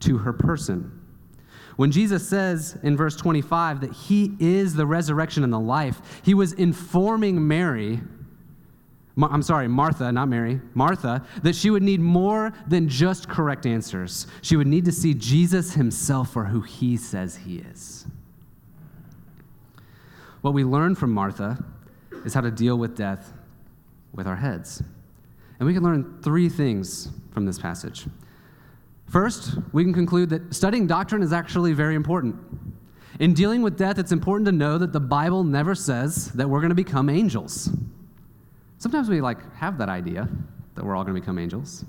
to 0.00 0.18
her 0.18 0.32
person. 0.32 1.01
When 1.82 1.90
Jesus 1.90 2.28
says 2.28 2.78
in 2.84 2.96
verse 2.96 3.16
25 3.16 3.80
that 3.80 3.92
he 3.92 4.36
is 4.38 4.72
the 4.72 4.86
resurrection 4.86 5.42
and 5.42 5.52
the 5.52 5.58
life, 5.58 6.00
he 6.22 6.32
was 6.32 6.52
informing 6.52 7.48
Mary 7.48 8.00
I'm 9.20 9.42
sorry, 9.42 9.66
Martha, 9.66 10.12
not 10.12 10.28
Mary, 10.28 10.60
Martha, 10.74 11.26
that 11.42 11.56
she 11.56 11.70
would 11.70 11.82
need 11.82 11.98
more 11.98 12.52
than 12.68 12.88
just 12.88 13.28
correct 13.28 13.66
answers. 13.66 14.28
She 14.42 14.54
would 14.56 14.68
need 14.68 14.84
to 14.84 14.92
see 14.92 15.12
Jesus 15.12 15.74
himself 15.74 16.32
for 16.32 16.44
who 16.44 16.60
he 16.60 16.96
says 16.96 17.34
he 17.34 17.58
is. 17.58 18.06
What 20.40 20.54
we 20.54 20.62
learn 20.62 20.94
from 20.94 21.10
Martha 21.10 21.64
is 22.24 22.32
how 22.32 22.42
to 22.42 22.50
deal 22.52 22.78
with 22.78 22.96
death 22.96 23.32
with 24.14 24.28
our 24.28 24.36
heads. 24.36 24.84
And 25.58 25.66
we 25.66 25.74
can 25.74 25.82
learn 25.82 26.20
three 26.22 26.48
things 26.48 27.08
from 27.32 27.44
this 27.44 27.58
passage. 27.58 28.06
First, 29.12 29.58
we 29.72 29.84
can 29.84 29.92
conclude 29.92 30.30
that 30.30 30.54
studying 30.54 30.86
doctrine 30.86 31.22
is 31.22 31.34
actually 31.34 31.74
very 31.74 31.94
important. 31.94 32.34
In 33.20 33.34
dealing 33.34 33.60
with 33.60 33.76
death, 33.76 33.98
it's 33.98 34.10
important 34.10 34.46
to 34.46 34.52
know 34.52 34.78
that 34.78 34.94
the 34.94 35.00
Bible 35.00 35.44
never 35.44 35.74
says 35.74 36.32
that 36.32 36.48
we're 36.48 36.60
going 36.60 36.70
to 36.70 36.74
become 36.74 37.10
angels. 37.10 37.68
Sometimes 38.78 39.10
we 39.10 39.20
like 39.20 39.54
have 39.56 39.76
that 39.76 39.90
idea 39.90 40.30
that 40.76 40.82
we're 40.82 40.96
all 40.96 41.04
going 41.04 41.14
to 41.14 41.20
become 41.20 41.38
angels. 41.38 41.84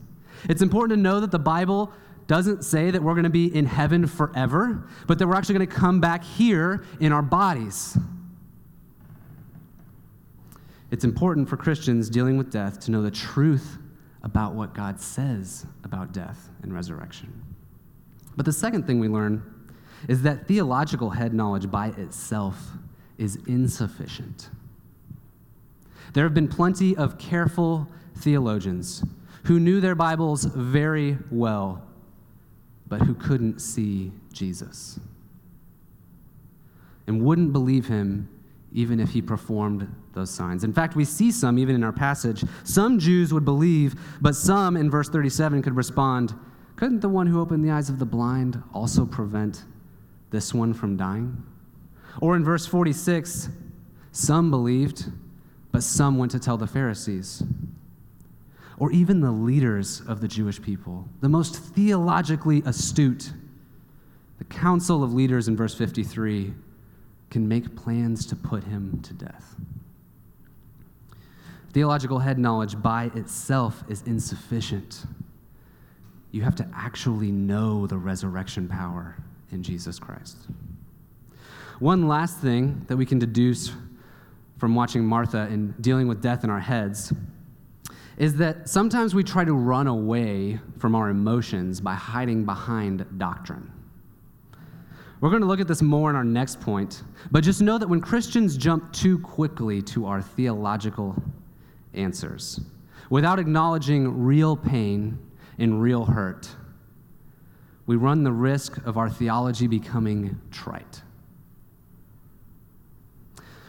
It's 0.49 0.61
important 0.61 0.97
to 0.97 1.01
know 1.01 1.21
that 1.21 1.31
the 1.31 1.39
Bible 1.39 1.93
doesn't 2.27 2.65
say 2.65 2.91
that 2.91 3.01
we're 3.01 3.13
going 3.13 3.23
to 3.23 3.29
be 3.29 3.55
in 3.55 3.67
heaven 3.67 4.05
forever, 4.05 4.89
but 5.07 5.17
that 5.17 5.25
we're 5.25 5.35
actually 5.35 5.55
going 5.55 5.67
to 5.69 5.73
come 5.73 6.01
back 6.01 6.25
here 6.25 6.83
in 6.99 7.13
our 7.13 7.21
bodies. 7.21 7.97
It's 10.91 11.05
important 11.05 11.47
for 11.47 11.55
Christians 11.55 12.09
dealing 12.09 12.35
with 12.35 12.51
death 12.51 12.81
to 12.81 12.91
know 12.91 13.01
the 13.01 13.11
truth 13.11 13.77
about 14.23 14.53
what 14.53 14.73
God 14.73 14.99
says 14.99 15.65
about 15.83 16.13
death 16.13 16.49
and 16.61 16.73
resurrection. 16.73 17.43
But 18.35 18.45
the 18.45 18.53
second 18.53 18.87
thing 18.87 18.99
we 18.99 19.07
learn 19.07 19.43
is 20.07 20.21
that 20.23 20.47
theological 20.47 21.11
head 21.11 21.33
knowledge 21.33 21.69
by 21.69 21.87
itself 21.89 22.71
is 23.17 23.37
insufficient. 23.47 24.49
There 26.13 26.23
have 26.23 26.33
been 26.33 26.47
plenty 26.47 26.95
of 26.95 27.17
careful 27.17 27.87
theologians 28.15 29.03
who 29.43 29.59
knew 29.59 29.81
their 29.81 29.95
Bibles 29.95 30.45
very 30.45 31.17
well, 31.29 31.81
but 32.87 33.01
who 33.01 33.13
couldn't 33.13 33.59
see 33.59 34.11
Jesus 34.31 34.99
and 37.07 37.21
wouldn't 37.21 37.51
believe 37.51 37.87
him 37.87 38.29
even 38.71 38.99
if 38.99 39.11
he 39.11 39.21
performed 39.21 39.93
those 40.13 40.29
signs. 40.29 40.63
In 40.63 40.73
fact, 40.73 40.95
we 40.95 41.05
see 41.05 41.31
some 41.31 41.57
even 41.57 41.75
in 41.75 41.83
our 41.83 41.91
passage. 41.91 42.43
Some 42.63 42.99
Jews 42.99 43.33
would 43.33 43.45
believe, 43.45 43.95
but 44.21 44.35
some 44.35 44.77
in 44.77 44.89
verse 44.89 45.09
37 45.09 45.61
could 45.61 45.75
respond, 45.75 46.33
Couldn't 46.75 47.01
the 47.01 47.09
one 47.09 47.27
who 47.27 47.41
opened 47.41 47.63
the 47.63 47.71
eyes 47.71 47.89
of 47.89 47.99
the 47.99 48.05
blind 48.05 48.61
also 48.73 49.05
prevent 49.05 49.63
this 50.29 50.53
one 50.53 50.73
from 50.73 50.97
dying? 50.97 51.43
Or 52.21 52.35
in 52.35 52.43
verse 52.43 52.65
46, 52.65 53.49
some 54.11 54.51
believed, 54.51 55.05
but 55.71 55.83
some 55.83 56.17
went 56.17 56.31
to 56.33 56.39
tell 56.39 56.57
the 56.57 56.67
Pharisees. 56.67 57.43
Or 58.77 58.91
even 58.91 59.21
the 59.21 59.31
leaders 59.31 60.01
of 60.01 60.21
the 60.21 60.27
Jewish 60.27 60.61
people, 60.61 61.07
the 61.21 61.29
most 61.29 61.55
theologically 61.55 62.61
astute. 62.65 63.31
The 64.37 64.43
council 64.45 65.03
of 65.03 65.13
leaders 65.13 65.47
in 65.47 65.55
verse 65.55 65.75
53 65.75 66.53
can 67.29 67.47
make 67.47 67.75
plans 67.75 68.25
to 68.27 68.35
put 68.35 68.63
him 68.63 68.99
to 69.01 69.13
death. 69.13 69.55
Theological 71.73 72.19
head 72.19 72.37
knowledge 72.37 72.79
by 72.79 73.09
itself 73.15 73.83
is 73.89 74.03
insufficient. 74.03 75.05
You 76.31 76.43
have 76.43 76.55
to 76.55 76.67
actually 76.75 77.31
know 77.31 77.87
the 77.87 77.97
resurrection 77.97 78.67
power 78.67 79.17
in 79.51 79.63
Jesus 79.63 79.97
Christ. 79.97 80.37
One 81.79 82.07
last 82.07 82.39
thing 82.39 82.85
that 82.87 82.95
we 82.95 83.07
can 83.07 83.17
deduce 83.17 83.71
from 84.59 84.75
watching 84.75 85.03
Martha 85.03 85.47
and 85.49 85.79
dealing 85.81 86.07
with 86.07 86.21
death 86.21 86.43
in 86.43 86.51
our 86.51 86.59
heads 86.59 87.11
is 88.17 88.35
that 88.35 88.69
sometimes 88.69 89.15
we 89.15 89.23
try 89.23 89.43
to 89.43 89.53
run 89.53 89.87
away 89.87 90.59
from 90.77 90.93
our 90.93 91.09
emotions 91.09 91.81
by 91.81 91.95
hiding 91.95 92.45
behind 92.45 93.03
doctrine. 93.17 93.71
We're 95.19 95.29
going 95.29 95.41
to 95.41 95.47
look 95.47 95.59
at 95.59 95.67
this 95.67 95.81
more 95.81 96.11
in 96.11 96.15
our 96.15 96.23
next 96.23 96.61
point, 96.61 97.01
but 97.31 97.43
just 97.43 97.61
know 97.61 97.79
that 97.79 97.89
when 97.89 97.99
Christians 97.99 98.57
jump 98.57 98.93
too 98.93 99.17
quickly 99.19 99.81
to 99.83 100.05
our 100.05 100.21
theological 100.21 101.15
answers 101.93 102.59
without 103.09 103.39
acknowledging 103.39 104.23
real 104.23 104.55
pain 104.55 105.19
and 105.59 105.81
real 105.81 106.05
hurt, 106.05 106.49
we 107.85 107.95
run 107.95 108.23
the 108.23 108.31
risk 108.31 108.77
of 108.85 108.97
our 108.97 109.09
theology 109.09 109.67
becoming 109.67 110.39
trite. 110.51 111.01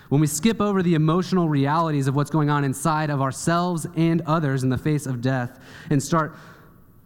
When 0.09 0.21
we 0.21 0.27
skip 0.27 0.61
over 0.61 0.83
the 0.83 0.95
emotional 0.95 1.49
realities 1.49 2.07
of 2.07 2.15
what's 2.15 2.31
going 2.31 2.49
on 2.49 2.65
inside 2.65 3.11
of 3.11 3.21
ourselves 3.21 3.87
and 3.97 4.23
others 4.23 4.63
in 4.63 4.69
the 4.69 4.79
face 4.79 5.07
of 5.07 5.21
death 5.21 5.59
and 5.91 6.03
start 6.03 6.37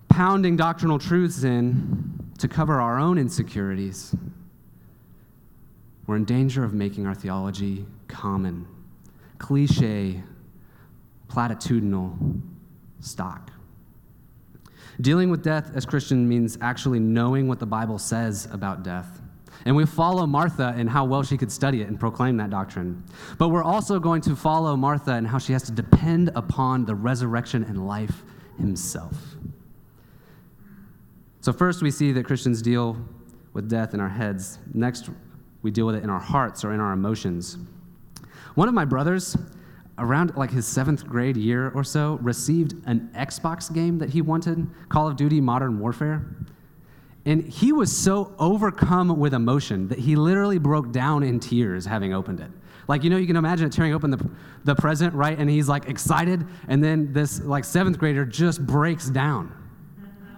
pounding 0.08 0.56
doctrinal 0.56 0.98
truths 0.98 1.42
in 1.44 2.32
to 2.38 2.48
cover 2.48 2.80
our 2.80 2.98
own 2.98 3.18
insecurities, 3.18 4.14
we're 6.06 6.16
in 6.16 6.24
danger 6.24 6.64
of 6.64 6.72
making 6.72 7.06
our 7.06 7.14
theology 7.14 7.86
common, 8.08 8.66
cliche, 9.38 10.22
platitudinal, 11.28 12.40
stock. 13.00 13.50
Dealing 15.00 15.30
with 15.30 15.42
death 15.42 15.70
as 15.74 15.86
Christian 15.86 16.28
means 16.28 16.58
actually 16.60 16.98
knowing 16.98 17.46
what 17.46 17.60
the 17.60 17.66
Bible 17.66 17.98
says 17.98 18.48
about 18.50 18.82
death. 18.82 19.20
And 19.64 19.76
we 19.76 19.86
follow 19.86 20.26
Martha 20.26 20.74
in 20.76 20.86
how 20.86 21.04
well 21.04 21.22
she 21.22 21.36
could 21.36 21.52
study 21.52 21.82
it 21.82 21.88
and 21.88 21.98
proclaim 21.98 22.36
that 22.38 22.50
doctrine. 22.50 23.04
But 23.38 23.48
we're 23.48 23.64
also 23.64 23.98
going 23.98 24.22
to 24.22 24.36
follow 24.36 24.76
Martha 24.76 25.16
in 25.16 25.24
how 25.24 25.38
she 25.38 25.52
has 25.52 25.62
to 25.64 25.72
depend 25.72 26.30
upon 26.34 26.84
the 26.84 26.94
resurrection 26.94 27.64
and 27.64 27.86
life 27.86 28.22
himself. 28.58 29.16
So, 31.40 31.52
first, 31.52 31.82
we 31.82 31.90
see 31.90 32.12
that 32.12 32.24
Christians 32.24 32.62
deal 32.62 32.96
with 33.52 33.68
death 33.68 33.94
in 33.94 34.00
our 34.00 34.08
heads. 34.08 34.58
Next, 34.74 35.08
we 35.62 35.70
deal 35.70 35.86
with 35.86 35.96
it 35.96 36.04
in 36.04 36.10
our 36.10 36.20
hearts 36.20 36.64
or 36.64 36.72
in 36.72 36.80
our 36.80 36.92
emotions. 36.92 37.58
One 38.54 38.68
of 38.68 38.74
my 38.74 38.84
brothers, 38.84 39.36
around 39.98 40.36
like 40.36 40.50
his 40.50 40.66
seventh 40.66 41.06
grade 41.06 41.36
year 41.36 41.70
or 41.70 41.84
so, 41.84 42.18
received 42.22 42.74
an 42.86 43.10
Xbox 43.14 43.72
game 43.72 43.98
that 43.98 44.10
he 44.10 44.22
wanted 44.22 44.66
Call 44.88 45.08
of 45.08 45.16
Duty 45.16 45.40
Modern 45.40 45.78
Warfare. 45.78 46.24
And 47.24 47.46
he 47.46 47.72
was 47.72 47.94
so 47.94 48.34
overcome 48.38 49.18
with 49.18 49.34
emotion 49.34 49.88
that 49.88 49.98
he 49.98 50.16
literally 50.16 50.58
broke 50.58 50.92
down 50.92 51.22
in 51.22 51.40
tears 51.40 51.84
having 51.84 52.14
opened 52.14 52.40
it. 52.40 52.50
Like, 52.86 53.04
you 53.04 53.10
know, 53.10 53.18
you 53.18 53.26
can 53.26 53.36
imagine 53.36 53.66
it 53.66 53.72
tearing 53.72 53.92
open 53.92 54.10
the, 54.10 54.30
the 54.64 54.74
present, 54.74 55.12
right? 55.12 55.38
And 55.38 55.50
he's 55.50 55.68
like 55.68 55.88
excited. 55.88 56.46
And 56.68 56.82
then 56.82 57.12
this 57.12 57.40
like 57.40 57.64
seventh 57.64 57.98
grader 57.98 58.24
just 58.24 58.66
breaks 58.66 59.10
down, 59.10 59.52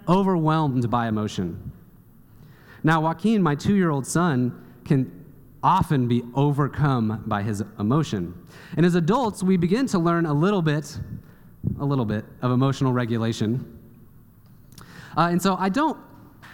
overwhelmed 0.09 0.89
by 0.89 1.07
emotion. 1.07 1.71
Now, 2.83 3.01
Joaquin, 3.01 3.41
my 3.41 3.55
two 3.55 3.75
year 3.75 3.89
old 3.89 4.05
son, 4.05 4.65
can 4.83 5.20
often 5.63 6.07
be 6.07 6.23
overcome 6.33 7.23
by 7.27 7.43
his 7.43 7.63
emotion. 7.79 8.33
And 8.77 8.85
as 8.85 8.95
adults, 8.95 9.43
we 9.43 9.57
begin 9.57 9.85
to 9.87 9.99
learn 9.99 10.25
a 10.25 10.33
little 10.33 10.61
bit, 10.61 10.97
a 11.79 11.85
little 11.85 12.05
bit 12.05 12.25
of 12.41 12.51
emotional 12.51 12.93
regulation. 12.93 13.79
Uh, 15.15 15.29
and 15.31 15.41
so 15.41 15.55
I 15.59 15.69
don't, 15.69 15.97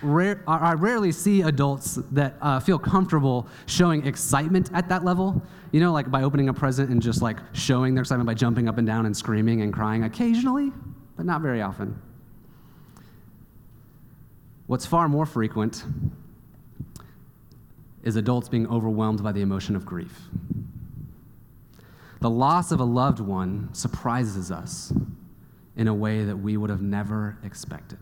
rare, 0.01 0.43
I 0.47 0.73
rarely 0.73 1.11
see 1.11 1.41
adults 1.41 1.95
that 2.11 2.35
uh, 2.41 2.59
feel 2.59 2.79
comfortable 2.79 3.47
showing 3.65 4.05
excitement 4.05 4.69
at 4.73 4.89
that 4.89 5.05
level. 5.05 5.41
You 5.71 5.79
know, 5.79 5.91
like 5.91 6.09
by 6.09 6.23
opening 6.23 6.49
a 6.49 6.53
present 6.53 6.89
and 6.89 7.01
just 7.01 7.21
like 7.21 7.37
showing 7.53 7.93
their 7.93 8.01
excitement 8.01 8.27
by 8.27 8.33
jumping 8.33 8.67
up 8.67 8.77
and 8.77 8.87
down 8.87 9.05
and 9.05 9.15
screaming 9.15 9.61
and 9.61 9.73
crying 9.73 10.03
occasionally, 10.03 10.71
but 11.15 11.25
not 11.25 11.41
very 11.41 11.61
often. 11.61 12.01
What's 14.67 14.85
far 14.85 15.07
more 15.07 15.25
frequent 15.25 15.83
is 18.07 18.15
adults 18.15 18.47
being 18.47 18.65
overwhelmed 18.67 19.21
by 19.21 19.33
the 19.33 19.41
emotion 19.41 19.75
of 19.75 19.85
grief. 19.85 20.29
The 22.21 22.29
loss 22.29 22.71
of 22.71 22.79
a 22.79 22.85
loved 22.85 23.19
one 23.19 23.67
surprises 23.73 24.49
us 24.49 24.93
in 25.75 25.89
a 25.89 25.93
way 25.93 26.23
that 26.23 26.37
we 26.37 26.55
would 26.55 26.69
have 26.69 26.81
never 26.81 27.37
expected. 27.43 27.99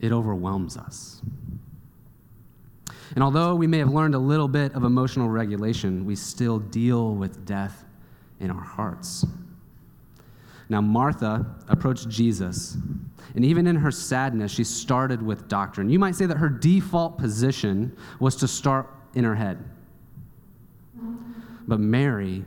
It 0.00 0.10
overwhelms 0.10 0.76
us. 0.76 1.22
And 3.14 3.22
although 3.22 3.54
we 3.54 3.68
may 3.68 3.78
have 3.78 3.92
learned 3.92 4.16
a 4.16 4.18
little 4.18 4.48
bit 4.48 4.74
of 4.74 4.82
emotional 4.82 5.28
regulation, 5.28 6.04
we 6.04 6.16
still 6.16 6.58
deal 6.58 7.14
with 7.14 7.46
death 7.46 7.84
in 8.40 8.50
our 8.50 8.64
hearts. 8.64 9.24
Now, 10.68 10.80
Martha 10.80 11.46
approached 11.68 12.08
Jesus, 12.08 12.76
and 13.34 13.44
even 13.44 13.66
in 13.66 13.76
her 13.76 13.90
sadness, 13.90 14.52
she 14.52 14.64
started 14.64 15.22
with 15.22 15.48
doctrine. 15.48 15.90
You 15.90 15.98
might 15.98 16.14
say 16.14 16.26
that 16.26 16.38
her 16.38 16.48
default 16.48 17.18
position 17.18 17.96
was 18.20 18.36
to 18.36 18.48
start 18.48 18.88
in 19.14 19.24
her 19.24 19.34
head. 19.34 19.62
But 21.66 21.80
Mary, 21.80 22.44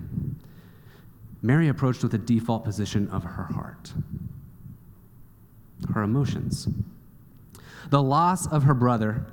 Mary 1.41 1.67
approached 1.67 2.03
with 2.03 2.13
a 2.13 2.17
default 2.17 2.63
position 2.63 3.07
of 3.09 3.23
her 3.23 3.43
heart, 3.43 3.93
her 5.93 6.01
emotions. 6.01 6.67
The 7.89 8.01
loss 8.01 8.47
of 8.47 8.63
her 8.63 8.73
brother, 8.73 9.25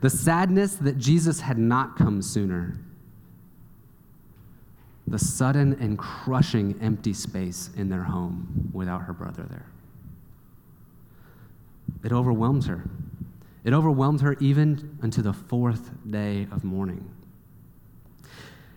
the 0.00 0.10
sadness 0.10 0.76
that 0.76 0.98
Jesus 0.98 1.40
had 1.40 1.58
not 1.58 1.96
come 1.96 2.22
sooner, 2.22 2.78
the 5.06 5.18
sudden 5.18 5.76
and 5.80 5.98
crushing 5.98 6.78
empty 6.80 7.12
space 7.12 7.70
in 7.76 7.88
their 7.88 8.04
home 8.04 8.70
without 8.72 9.02
her 9.02 9.12
brother 9.12 9.44
there. 9.44 9.66
It 12.02 12.12
overwhelms 12.12 12.66
her. 12.66 12.84
It 13.64 13.72
overwhelmed 13.72 14.20
her 14.20 14.34
even 14.40 14.98
unto 15.02 15.22
the 15.22 15.32
fourth 15.32 15.90
day 16.08 16.46
of 16.52 16.64
mourning. 16.64 17.10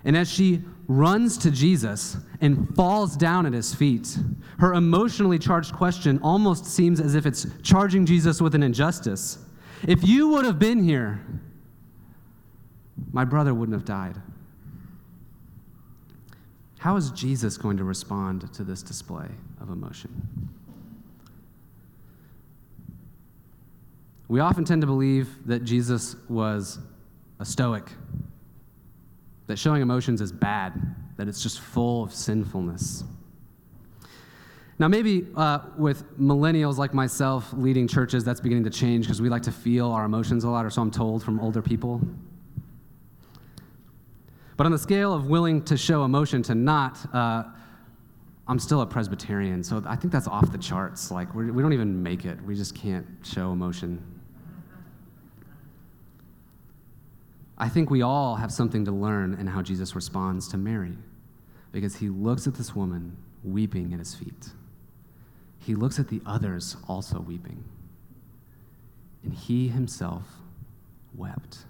And 0.05 0.15
as 0.15 0.31
she 0.31 0.63
runs 0.87 1.37
to 1.39 1.51
Jesus 1.51 2.15
and 2.39 2.73
falls 2.75 3.17
down 3.17 3.45
at 3.45 3.51
his 3.51 3.75
feet, 3.75 4.17
her 4.59 4.73
emotionally 4.73 5.37
charged 5.37 5.73
question 5.73 6.19
almost 6.23 6.65
seems 6.65 7.01
as 7.01 7.13
if 7.15 7.25
it's 7.25 7.45
charging 7.61 8.05
Jesus 8.05 8.41
with 8.41 8.55
an 8.55 8.63
injustice. 8.63 9.39
If 9.85 10.07
you 10.07 10.29
would 10.29 10.45
have 10.45 10.59
been 10.59 10.81
here, 10.81 11.19
my 13.11 13.25
brother 13.25 13.53
wouldn't 13.53 13.77
have 13.77 13.85
died. 13.85 14.15
How 16.79 16.95
is 16.95 17.11
Jesus 17.11 17.57
going 17.57 17.75
to 17.77 17.83
respond 17.83 18.53
to 18.53 18.63
this 18.63 18.81
display 18.81 19.27
of 19.59 19.69
emotion? 19.69 20.49
We 24.29 24.41
often 24.41 24.65
tend 24.65 24.81
to 24.81 24.87
believe 24.87 25.47
that 25.47 25.63
Jesus 25.63 26.15
was 26.27 26.79
a 27.39 27.45
stoic, 27.45 27.89
that 29.47 29.57
showing 29.57 29.81
emotions 29.81 30.19
is 30.19 30.31
bad, 30.31 30.73
that 31.15 31.27
it's 31.27 31.41
just 31.41 31.61
full 31.61 32.03
of 32.03 32.13
sinfulness. 32.13 33.03
Now, 34.79 34.87
maybe 34.87 35.25
uh, 35.35 35.59
with 35.77 36.03
millennials 36.19 36.77
like 36.77 36.93
myself 36.93 37.51
leading 37.53 37.87
churches, 37.87 38.23
that's 38.23 38.41
beginning 38.41 38.65
to 38.65 38.69
change 38.69 39.05
because 39.05 39.21
we 39.21 39.29
like 39.29 39.41
to 39.43 39.51
feel 39.51 39.91
our 39.91 40.05
emotions 40.05 40.43
a 40.43 40.49
lot, 40.49 40.65
or 40.65 40.69
so 40.69 40.81
I'm 40.81 40.91
told 40.91 41.23
from 41.23 41.39
older 41.39 41.61
people. 41.61 42.01
But 44.55 44.65
on 44.65 44.71
the 44.71 44.77
scale 44.77 45.13
of 45.13 45.27
willing 45.27 45.63
to 45.65 45.77
show 45.77 46.03
emotion 46.03 46.43
to 46.43 46.55
not, 46.55 46.97
uh, 47.13 47.43
I'm 48.47 48.59
still 48.59 48.81
a 48.81 48.85
Presbyterian, 48.85 49.63
so 49.63 49.83
I 49.85 49.95
think 49.95 50.11
that's 50.11 50.27
off 50.27 50.51
the 50.51 50.57
charts. 50.57 51.11
Like, 51.11 51.33
we 51.33 51.45
do 51.45 51.53
not 51.53 51.73
even 51.73 52.03
make 52.03 52.25
it. 52.25 52.41
We 52.43 52.55
just 52.55 52.75
can't 52.75 53.05
show 53.23 53.51
emotion. 53.51 54.16
I 57.57 57.69
think 57.69 57.89
we 57.89 58.01
all 58.01 58.35
have 58.35 58.51
something 58.51 58.85
to 58.85 58.91
learn 58.91 59.33
in 59.33 59.47
how 59.47 59.61
Jesus 59.61 59.95
responds 59.95 60.47
to 60.49 60.57
Mary 60.57 60.97
because 61.71 61.95
he 61.95 62.09
looks 62.09 62.47
at 62.47 62.55
this 62.55 62.75
woman 62.75 63.17
weeping 63.43 63.93
at 63.93 63.99
his 63.99 64.13
feet. 64.13 64.49
He 65.59 65.75
looks 65.75 65.99
at 65.99 66.07
the 66.07 66.21
others 66.25 66.77
also 66.87 67.19
weeping. 67.19 67.63
And 69.23 69.33
he 69.33 69.67
himself 69.67 70.23
wept. 71.15 71.65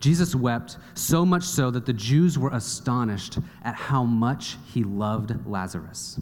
Jesus 0.00 0.34
wept 0.34 0.76
so 0.94 1.24
much 1.24 1.44
so 1.44 1.70
that 1.70 1.86
the 1.86 1.92
Jews 1.92 2.38
were 2.38 2.50
astonished 2.50 3.38
at 3.62 3.74
how 3.74 4.04
much 4.04 4.56
he 4.72 4.84
loved 4.84 5.46
Lazarus. 5.46 6.20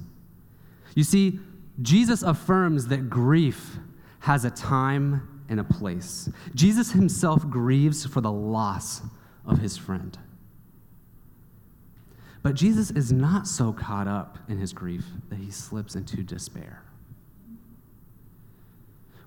You 0.95 1.03
see, 1.03 1.41
Jesus 1.83 2.23
affirms 2.23 2.87
that 2.89 3.11
grief 3.11 3.79
has 4.21 4.45
a 4.45 4.51
time 4.51 5.34
and 5.49 5.61
a 5.61 5.65
place. 5.65 6.29
Jesus 6.55 6.93
himself 6.93 7.49
grieves 7.49 8.07
for 8.07 8.21
the 8.21 8.33
loss 8.33 9.03
of 9.47 9.59
his 9.59 9.77
friend. 9.77 10.19
But 12.43 12.55
Jesus 12.55 12.91
is 12.91 13.11
not 13.11 13.47
so 13.47 13.73
caught 13.73 14.07
up 14.07 14.39
in 14.49 14.59
his 14.59 14.73
grief 14.73 15.05
that 15.31 15.39
he 15.39 15.51
slips 15.51 15.95
into 15.95 16.23
despair. 16.23 16.83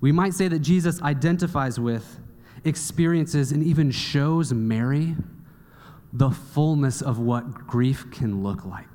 We 0.01 0.11
might 0.11 0.33
say 0.33 0.47
that 0.47 0.59
Jesus 0.59 1.01
identifies 1.01 1.79
with 1.79 2.19
experiences 2.63 3.51
and 3.51 3.63
even 3.63 3.89
shows 3.89 4.53
Mary 4.53 5.15
the 6.13 6.29
fullness 6.29 7.01
of 7.01 7.19
what 7.19 7.67
grief 7.67 8.09
can 8.11 8.43
look 8.43 8.65
like. 8.65 8.85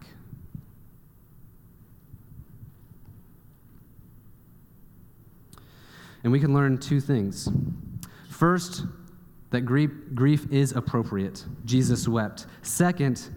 And 6.25 6.33
we 6.33 6.41
can 6.41 6.55
learn 6.55 6.79
two 6.79 7.01
things. 7.01 7.49
First, 8.31 8.85
that 9.51 9.63
grief, 9.63 9.91
grief 10.15 10.51
is 10.51 10.73
appropriate. 10.73 11.45
Jesus 11.65 12.09
wept. 12.09 12.47
Second, 12.63 13.29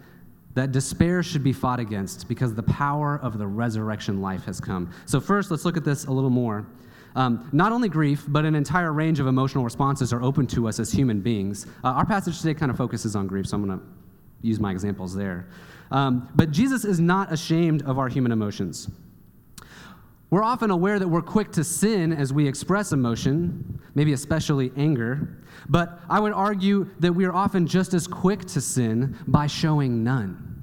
that 0.54 0.72
despair 0.72 1.22
should 1.22 1.44
be 1.44 1.52
fought 1.52 1.80
against 1.80 2.28
because 2.28 2.54
the 2.54 2.62
power 2.62 3.20
of 3.22 3.38
the 3.38 3.46
resurrection 3.46 4.22
life 4.22 4.44
has 4.44 4.58
come. 4.58 4.90
So, 5.04 5.20
first, 5.20 5.50
let's 5.50 5.66
look 5.66 5.76
at 5.76 5.84
this 5.84 6.06
a 6.06 6.10
little 6.10 6.30
more. 6.30 6.66
Um, 7.14 7.48
not 7.52 7.72
only 7.72 7.88
grief, 7.88 8.24
but 8.28 8.44
an 8.44 8.54
entire 8.54 8.92
range 8.92 9.20
of 9.20 9.26
emotional 9.26 9.64
responses 9.64 10.12
are 10.12 10.22
open 10.22 10.46
to 10.48 10.68
us 10.68 10.80
as 10.80 10.92
human 10.92 11.20
beings. 11.20 11.66
Uh, 11.84 11.88
our 11.88 12.06
passage 12.06 12.38
today 12.40 12.54
kind 12.54 12.70
of 12.70 12.76
focuses 12.76 13.16
on 13.16 13.26
grief, 13.26 13.46
so 13.46 13.56
I'm 13.56 13.66
going 13.66 13.78
to 13.78 13.84
use 14.42 14.60
my 14.60 14.70
examples 14.70 15.14
there. 15.14 15.46
Um, 15.90 16.28
but 16.34 16.50
Jesus 16.50 16.84
is 16.84 17.00
not 17.00 17.32
ashamed 17.32 17.82
of 17.82 17.98
our 17.98 18.08
human 18.08 18.32
emotions. 18.32 18.90
We're 20.28 20.42
often 20.42 20.70
aware 20.70 20.98
that 20.98 21.06
we're 21.06 21.22
quick 21.22 21.52
to 21.52 21.62
sin 21.62 22.12
as 22.12 22.32
we 22.32 22.48
express 22.48 22.92
emotion, 22.92 23.80
maybe 23.94 24.12
especially 24.12 24.72
anger, 24.76 25.38
but 25.68 26.00
I 26.08 26.18
would 26.18 26.32
argue 26.32 26.90
that 26.98 27.12
we 27.12 27.24
are 27.26 27.32
often 27.32 27.66
just 27.66 27.94
as 27.94 28.08
quick 28.08 28.44
to 28.46 28.60
sin 28.60 29.16
by 29.28 29.46
showing 29.46 30.02
none. 30.02 30.56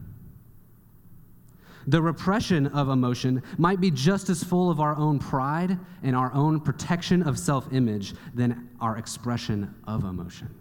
The 1.88 2.02
repression 2.02 2.68
of 2.68 2.90
emotion 2.90 3.42
might 3.58 3.80
be 3.82 3.92
just 3.92 4.30
as 4.30 4.44
full 4.44 4.70
of 4.70 4.80
our 4.80 4.96
own 4.96 5.20
pride 5.20 5.78
and 6.02 6.16
our 6.16 6.34
own 6.34 6.60
protection 6.60 7.24
of 7.24 7.38
self 7.38 7.72
image 7.74 8.14
than 8.34 8.70
our 8.80 8.98
expression 8.98 9.74
of 9.86 10.04
emotion. 10.04 10.54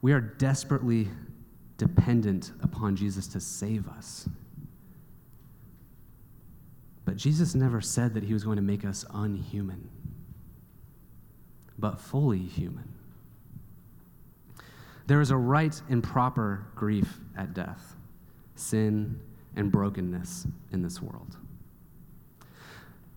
We 0.00 0.12
are 0.12 0.20
desperately 0.20 1.08
dependent 1.76 2.52
upon 2.62 2.96
Jesus 2.96 3.26
to 3.28 3.40
save 3.40 3.88
us. 3.88 4.28
But 7.08 7.16
Jesus 7.16 7.54
never 7.54 7.80
said 7.80 8.12
that 8.12 8.22
he 8.22 8.34
was 8.34 8.44
going 8.44 8.56
to 8.56 8.62
make 8.62 8.84
us 8.84 9.02
unhuman, 9.14 9.88
but 11.78 12.02
fully 12.02 12.40
human. 12.40 12.92
There 15.06 15.22
is 15.22 15.30
a 15.30 15.36
right 15.38 15.80
and 15.88 16.04
proper 16.04 16.66
grief 16.74 17.20
at 17.34 17.54
death, 17.54 17.96
sin, 18.56 19.18
and 19.56 19.72
brokenness 19.72 20.48
in 20.70 20.82
this 20.82 21.00
world. 21.00 21.38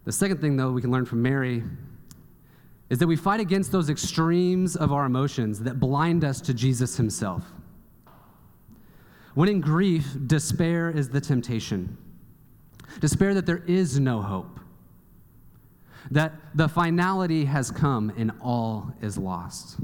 The 0.06 0.14
second 0.14 0.40
thing, 0.40 0.56
though, 0.56 0.72
we 0.72 0.80
can 0.80 0.90
learn 0.90 1.04
from 1.04 1.22
Mary 1.22 1.62
is 2.90 2.98
that 3.00 3.08
we 3.08 3.18
fight 3.18 3.42
against 3.42 3.74
those 3.74 3.90
extremes 3.90 4.78
of 4.78 4.94
our 4.94 5.06
emotions 5.06 5.60
that 5.64 5.82
blind 5.82 6.24
us 6.24 6.40
to 6.40 6.54
Jesus 6.54 6.96
himself. 6.96 7.44
When 9.34 9.50
in 9.50 9.60
grief, 9.60 10.16
despair 10.28 10.90
is 10.90 11.10
the 11.10 11.20
temptation. 11.20 11.98
Despair 13.00 13.34
that 13.34 13.46
there 13.46 13.64
is 13.68 14.00
no 14.00 14.22
hope, 14.22 14.60
that 16.12 16.34
the 16.54 16.68
finality 16.68 17.46
has 17.46 17.72
come 17.72 18.12
and 18.18 18.32
all 18.42 18.94
is 19.02 19.18
lost. 19.18 19.78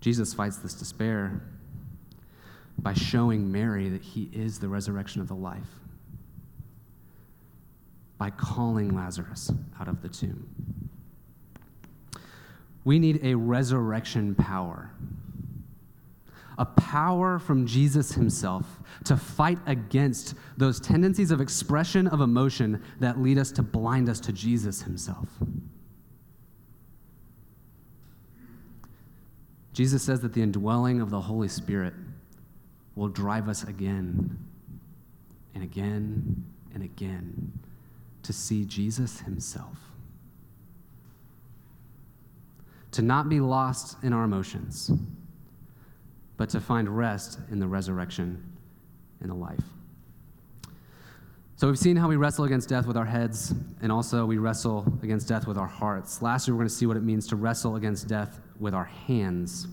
Jesus 0.00 0.34
fights 0.34 0.56
this 0.56 0.74
despair 0.74 1.42
by 2.78 2.92
showing 2.92 3.52
Mary 3.52 3.88
that 3.88 4.02
he 4.02 4.28
is 4.32 4.58
the 4.58 4.68
resurrection 4.68 5.20
of 5.20 5.28
the 5.28 5.34
life 5.34 5.78
by 8.18 8.30
calling 8.30 8.94
Lazarus 8.94 9.50
out 9.80 9.88
of 9.88 10.00
the 10.02 10.08
tomb. 10.08 10.46
We 12.84 12.98
need 12.98 13.20
a 13.24 13.34
resurrection 13.34 14.34
power, 14.34 14.90
a 16.58 16.64
power 16.64 17.38
from 17.38 17.66
Jesus 17.66 18.12
himself 18.12 18.66
to 19.04 19.16
fight 19.16 19.58
against 19.66 20.34
those 20.56 20.80
tendencies 20.80 21.30
of 21.30 21.40
expression 21.40 22.06
of 22.06 22.20
emotion 22.20 22.82
that 23.00 23.20
lead 23.20 23.38
us 23.38 23.50
to 23.52 23.62
blind 23.62 24.08
us 24.08 24.20
to 24.20 24.32
Jesus 24.32 24.82
himself. 24.82 25.28
Jesus 29.72 30.02
says 30.02 30.20
that 30.20 30.34
the 30.34 30.42
indwelling 30.42 31.00
of 31.00 31.10
the 31.10 31.20
Holy 31.20 31.48
Spirit 31.48 31.94
will 32.94 33.08
drive 33.08 33.48
us 33.48 33.64
again 33.64 34.38
and 35.54 35.64
again 35.64 36.44
and 36.74 36.82
again 36.82 37.52
to 38.22 38.32
see 38.32 38.64
Jesus 38.64 39.20
himself. 39.20 39.78
To 42.92 43.02
not 43.02 43.30
be 43.30 43.40
lost 43.40 43.96
in 44.02 44.12
our 44.12 44.24
emotions, 44.24 44.90
but 46.42 46.48
to 46.48 46.60
find 46.60 46.88
rest 46.88 47.38
in 47.52 47.60
the 47.60 47.68
resurrection 47.68 48.42
and 49.20 49.30
the 49.30 49.34
life. 49.34 49.62
So 51.54 51.68
we've 51.68 51.78
seen 51.78 51.94
how 51.94 52.08
we 52.08 52.16
wrestle 52.16 52.46
against 52.46 52.68
death 52.68 52.84
with 52.84 52.96
our 52.96 53.04
heads, 53.04 53.54
and 53.80 53.92
also 53.92 54.26
we 54.26 54.38
wrestle 54.38 54.84
against 55.04 55.28
death 55.28 55.46
with 55.46 55.56
our 55.56 55.68
hearts. 55.68 56.20
Lastly, 56.20 56.52
we're 56.52 56.58
going 56.58 56.68
to 56.68 56.74
see 56.74 56.86
what 56.86 56.96
it 56.96 57.04
means 57.04 57.28
to 57.28 57.36
wrestle 57.36 57.76
against 57.76 58.08
death 58.08 58.40
with 58.58 58.74
our 58.74 58.86
hands. 58.86 59.68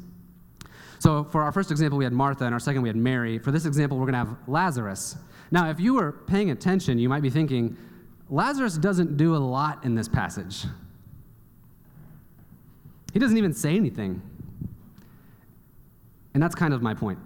So 1.00 1.24
for 1.24 1.42
our 1.42 1.52
first 1.52 1.72
example, 1.72 1.98
we 1.98 2.04
had 2.04 2.14
Martha, 2.14 2.46
and 2.46 2.54
our 2.54 2.60
second, 2.60 2.84
we 2.84 2.90
had 2.90 2.96
Mary. 2.96 3.40
For 3.40 3.50
this 3.50 3.66
example, 3.66 3.98
we're 3.98 4.06
going 4.06 4.24
to 4.24 4.30
have 4.30 4.38
Lazarus. 4.48 5.18
Now, 5.50 5.72
if 5.72 5.80
you 5.80 5.96
were 5.96 6.12
paying 6.12 6.52
attention, 6.52 7.00
you 7.00 7.10
might 7.10 7.24
be 7.24 7.32
thinking, 7.32 7.78
Lazarus 8.30 8.78
doesn't 8.78 9.18
do 9.18 9.36
a 9.36 9.42
lot 9.42 9.84
in 9.86 9.96
this 9.96 10.08
passage. 10.08 10.66
He 13.12 13.18
doesn't 13.18 13.40
even 13.40 13.54
say 13.54 13.76
anything. 13.76 14.22
And 16.40 16.44
that's 16.46 16.56
kind 16.56 16.74
of 16.74 16.82
my 16.82 16.94
point. 16.94 17.20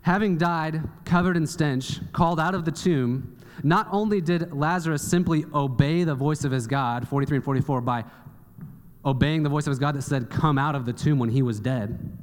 Having 0.00 0.38
died, 0.38 0.82
covered 1.04 1.36
in 1.36 1.46
stench, 1.46 2.00
called 2.10 2.40
out 2.40 2.52
of 2.52 2.64
the 2.64 2.72
tomb, 2.72 3.38
not 3.62 3.86
only 3.92 4.20
did 4.20 4.52
Lazarus 4.52 5.02
simply 5.08 5.44
obey 5.54 6.02
the 6.02 6.16
voice 6.16 6.42
of 6.42 6.50
his 6.50 6.66
God, 6.66 7.06
43 7.06 7.36
and 7.36 7.44
44, 7.44 7.80
by 7.80 8.02
obeying 9.04 9.44
the 9.44 9.48
voice 9.48 9.68
of 9.68 9.70
his 9.70 9.78
God 9.78 9.94
that 9.94 10.02
said, 10.02 10.30
Come 10.30 10.58
out 10.58 10.74
of 10.74 10.84
the 10.84 10.92
tomb 10.92 11.20
when 11.20 11.28
he 11.28 11.42
was 11.42 11.60
dead, 11.60 12.18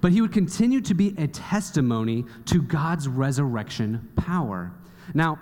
but 0.00 0.12
he 0.12 0.20
would 0.20 0.32
continue 0.32 0.80
to 0.82 0.94
be 0.94 1.12
a 1.18 1.26
testimony 1.26 2.24
to 2.44 2.62
God's 2.62 3.08
resurrection 3.08 4.08
power. 4.14 4.72
Now, 5.12 5.40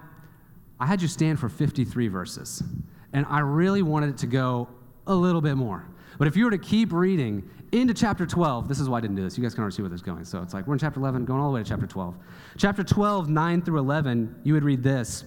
I 0.80 0.86
had 0.86 1.02
you 1.02 1.08
stand 1.08 1.38
for 1.38 1.50
53 1.50 2.08
verses, 2.08 2.62
and 3.12 3.26
I 3.28 3.40
really 3.40 3.82
wanted 3.82 4.08
it 4.08 4.16
to 4.20 4.28
go 4.28 4.68
a 5.06 5.14
little 5.14 5.42
bit 5.42 5.56
more. 5.56 5.86
But 6.18 6.28
if 6.28 6.36
you 6.36 6.44
were 6.44 6.50
to 6.50 6.58
keep 6.58 6.92
reading 6.92 7.48
into 7.72 7.94
chapter 7.94 8.26
12, 8.26 8.68
this 8.68 8.80
is 8.80 8.88
why 8.88 8.98
I 8.98 9.00
didn't 9.00 9.16
do 9.16 9.22
this. 9.22 9.36
You 9.36 9.42
guys 9.42 9.54
can 9.54 9.62
already 9.62 9.76
see 9.76 9.82
where 9.82 9.88
this 9.90 10.00
is 10.00 10.06
going. 10.06 10.24
So 10.24 10.42
it's 10.42 10.54
like 10.54 10.66
we're 10.66 10.74
in 10.74 10.78
chapter 10.78 11.00
11, 11.00 11.24
going 11.24 11.40
all 11.40 11.50
the 11.50 11.54
way 11.54 11.62
to 11.62 11.68
chapter 11.68 11.86
12. 11.86 12.14
Chapter 12.56 12.84
12, 12.84 13.28
9 13.28 13.62
through 13.62 13.78
11, 13.78 14.40
you 14.44 14.54
would 14.54 14.64
read 14.64 14.82
this. 14.82 15.24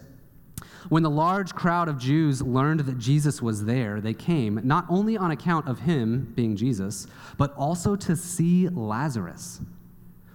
When 0.88 1.04
the 1.04 1.10
large 1.10 1.54
crowd 1.54 1.89
of 1.89 1.97
Jews 1.97 2.41
learned 2.41 2.82
that 2.82 2.97
Jesus 2.97 3.41
was 3.41 3.65
there, 3.65 3.99
they 3.99 4.13
came, 4.13 4.62
not 4.63 4.86
only 4.89 5.17
on 5.17 5.32
account 5.32 5.67
of 5.67 5.80
him, 5.80 6.32
being 6.36 6.56
Jesus, 6.56 7.08
but 7.38 7.54
also 7.56 7.95
to 7.97 8.15
see 8.15 8.69
Lazarus, 8.69 9.60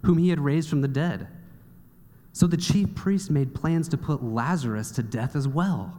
whom 0.02 0.18
he 0.18 0.28
had 0.28 0.38
raised 0.38 0.68
from 0.68 0.82
the 0.82 0.88
dead. 0.88 1.28
So 2.32 2.46
the 2.46 2.56
chief 2.56 2.94
priest 2.94 3.30
made 3.30 3.54
plans 3.54 3.88
to 3.88 3.96
put 3.96 4.22
Lazarus 4.22 4.90
to 4.92 5.02
death 5.02 5.34
as 5.34 5.48
well. 5.48 5.96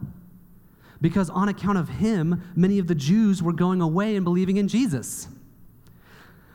Because 1.00 1.28
on 1.30 1.48
account 1.48 1.78
of 1.78 1.88
him, 1.88 2.42
many 2.54 2.78
of 2.78 2.86
the 2.86 2.94
Jews 2.94 3.42
were 3.42 3.52
going 3.52 3.80
away 3.80 4.16
and 4.16 4.24
believing 4.24 4.56
in 4.56 4.68
Jesus. 4.68 5.28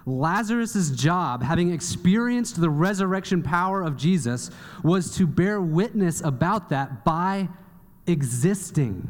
Lazarus' 0.05 0.89
job, 0.91 1.43
having 1.43 1.71
experienced 1.71 2.59
the 2.59 2.69
resurrection 2.69 3.43
power 3.43 3.83
of 3.83 3.97
Jesus, 3.97 4.49
was 4.83 5.15
to 5.17 5.27
bear 5.27 5.61
witness 5.61 6.21
about 6.21 6.69
that 6.69 7.05
by 7.05 7.47
existing. 8.07 9.07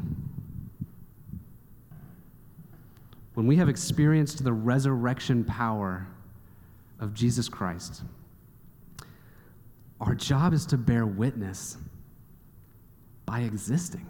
When 3.34 3.46
we 3.46 3.56
have 3.56 3.70
experienced 3.70 4.44
the 4.44 4.52
resurrection 4.52 5.44
power 5.44 6.06
of 7.00 7.14
Jesus 7.14 7.48
Christ, 7.48 8.02
our 10.00 10.14
job 10.14 10.52
is 10.52 10.66
to 10.66 10.76
bear 10.76 11.06
witness 11.06 11.78
by 13.24 13.40
existing, 13.40 14.06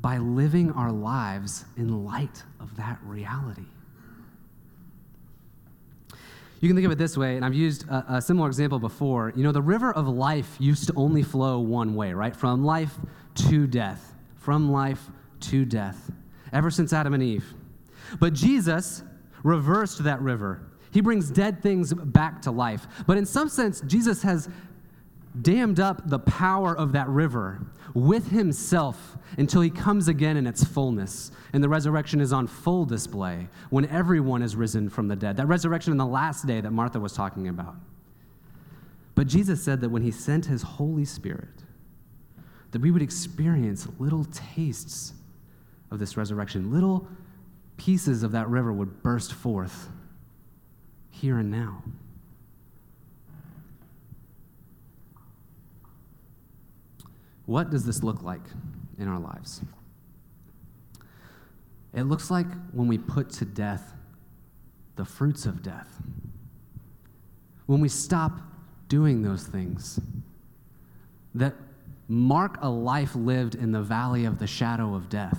by 0.00 0.18
living 0.18 0.70
our 0.72 0.90
lives 0.90 1.64
in 1.76 2.04
light 2.04 2.42
of 2.58 2.76
that 2.76 2.98
reality. 3.04 3.66
You 6.60 6.68
can 6.68 6.76
think 6.76 6.84
of 6.84 6.92
it 6.92 6.98
this 6.98 7.16
way, 7.16 7.36
and 7.36 7.44
I've 7.44 7.54
used 7.54 7.88
a, 7.88 8.16
a, 8.16 8.22
similar 8.22 8.48
example 8.48 8.78
before. 8.78 9.32
You 9.34 9.42
know, 9.42 9.52
the 9.52 9.62
river 9.62 9.92
of 9.92 10.06
life 10.08 10.56
used 10.58 10.86
to 10.88 10.92
only 10.94 11.22
flow 11.22 11.58
one 11.60 11.94
way, 11.94 12.12
right? 12.12 12.36
From 12.36 12.64
life 12.64 12.98
to 13.48 13.66
death. 13.66 14.14
From 14.36 14.70
life 14.70 15.10
to 15.40 15.64
death. 15.64 16.10
Ever 16.52 16.70
since 16.70 16.92
Adam 16.92 17.14
and 17.14 17.22
Eve. 17.22 17.54
But 18.18 18.34
Jesus 18.34 19.02
reversed 19.42 20.04
that 20.04 20.20
river 20.20 20.70
he 20.90 21.00
brings 21.00 21.30
dead 21.30 21.62
things 21.62 21.94
back 21.94 22.42
to 22.42 22.50
life. 22.50 22.86
But 23.06 23.16
in 23.16 23.26
some 23.26 23.48
sense, 23.48 23.80
Jesus 23.82 24.22
has 24.22 24.48
dammed 25.40 25.78
up 25.78 26.08
the 26.08 26.18
power 26.18 26.76
of 26.76 26.92
that 26.92 27.08
river 27.08 27.60
with 27.94 28.30
himself 28.30 29.16
until 29.38 29.60
he 29.60 29.70
comes 29.70 30.08
again 30.08 30.36
in 30.36 30.46
its 30.46 30.64
fullness. 30.64 31.30
And 31.52 31.62
the 31.62 31.68
resurrection 31.68 32.20
is 32.20 32.32
on 32.32 32.46
full 32.46 32.84
display 32.84 33.48
when 33.70 33.86
everyone 33.86 34.42
is 34.42 34.56
risen 34.56 34.88
from 34.88 35.08
the 35.08 35.16
dead. 35.16 35.36
That 35.36 35.46
resurrection 35.46 35.92
in 35.92 35.98
the 35.98 36.06
last 36.06 36.46
day 36.46 36.60
that 36.60 36.70
Martha 36.70 36.98
was 36.98 37.12
talking 37.12 37.48
about. 37.48 37.76
But 39.14 39.26
Jesus 39.26 39.62
said 39.62 39.80
that 39.80 39.90
when 39.90 40.02
he 40.02 40.10
sent 40.10 40.46
his 40.46 40.62
Holy 40.62 41.04
Spirit, 41.04 41.64
that 42.70 42.80
we 42.80 42.90
would 42.90 43.02
experience 43.02 43.86
little 43.98 44.24
tastes 44.26 45.12
of 45.90 45.98
this 45.98 46.16
resurrection. 46.16 46.72
Little 46.72 47.08
pieces 47.76 48.22
of 48.22 48.32
that 48.32 48.48
river 48.48 48.72
would 48.72 49.02
burst 49.02 49.32
forth 49.32 49.88
here 51.10 51.38
and 51.38 51.50
now. 51.50 51.82
What 57.50 57.68
does 57.68 57.84
this 57.84 58.04
look 58.04 58.22
like 58.22 58.42
in 58.96 59.08
our 59.08 59.18
lives? 59.18 59.60
It 61.92 62.04
looks 62.04 62.30
like 62.30 62.46
when 62.70 62.86
we 62.86 62.96
put 62.96 63.28
to 63.30 63.44
death 63.44 63.92
the 64.94 65.04
fruits 65.04 65.46
of 65.46 65.60
death. 65.60 66.00
when 67.66 67.80
we 67.80 67.88
stop 67.88 68.38
doing 68.88 69.22
those 69.22 69.44
things 69.44 69.98
that 71.34 71.54
mark 72.06 72.56
a 72.62 72.68
life 72.68 73.16
lived 73.16 73.56
in 73.56 73.72
the 73.72 73.82
valley 73.82 74.26
of 74.26 74.38
the 74.38 74.46
shadow 74.46 74.94
of 74.94 75.08
death. 75.08 75.38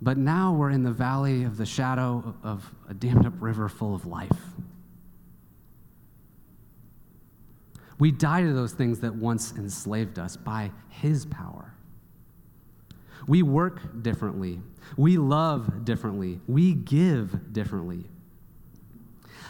But 0.00 0.18
now 0.18 0.52
we're 0.52 0.70
in 0.70 0.84
the 0.84 0.92
valley 0.92 1.42
of 1.42 1.56
the 1.56 1.66
shadow 1.66 2.34
of 2.44 2.72
a 2.88 2.94
dammed 2.94 3.26
up 3.26 3.34
river 3.40 3.68
full 3.68 3.92
of 3.92 4.06
life. 4.06 4.38
We 7.98 8.12
die 8.12 8.42
to 8.42 8.52
those 8.52 8.72
things 8.72 9.00
that 9.00 9.14
once 9.14 9.52
enslaved 9.56 10.18
us 10.18 10.36
by 10.36 10.70
His 10.88 11.26
power. 11.26 11.72
We 13.26 13.42
work 13.42 14.02
differently. 14.02 14.60
We 14.96 15.16
love 15.18 15.84
differently. 15.84 16.40
We 16.46 16.74
give 16.74 17.52
differently. 17.52 18.04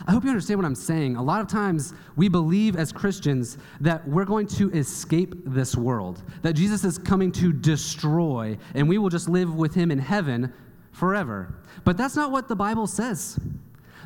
I 0.06 0.12
hope 0.12 0.24
you 0.24 0.30
understand 0.30 0.58
what 0.58 0.66
I'm 0.66 0.74
saying. 0.74 1.16
A 1.16 1.22
lot 1.22 1.40
of 1.40 1.48
times 1.48 1.92
we 2.16 2.28
believe 2.28 2.76
as 2.76 2.92
Christians 2.92 3.58
that 3.80 4.06
we're 4.06 4.24
going 4.24 4.46
to 4.48 4.70
escape 4.70 5.34
this 5.44 5.74
world, 5.74 6.22
that 6.42 6.54
Jesus 6.54 6.84
is 6.84 6.98
coming 6.98 7.32
to 7.32 7.52
destroy, 7.52 8.56
and 8.74 8.88
we 8.88 8.98
will 8.98 9.08
just 9.08 9.28
live 9.28 9.54
with 9.54 9.74
him 9.74 9.90
in 9.90 9.98
heaven 9.98 10.52
forever. 10.92 11.54
But 11.84 11.96
that's 11.96 12.14
not 12.14 12.30
what 12.30 12.48
the 12.48 12.56
Bible 12.56 12.86
says. 12.86 13.38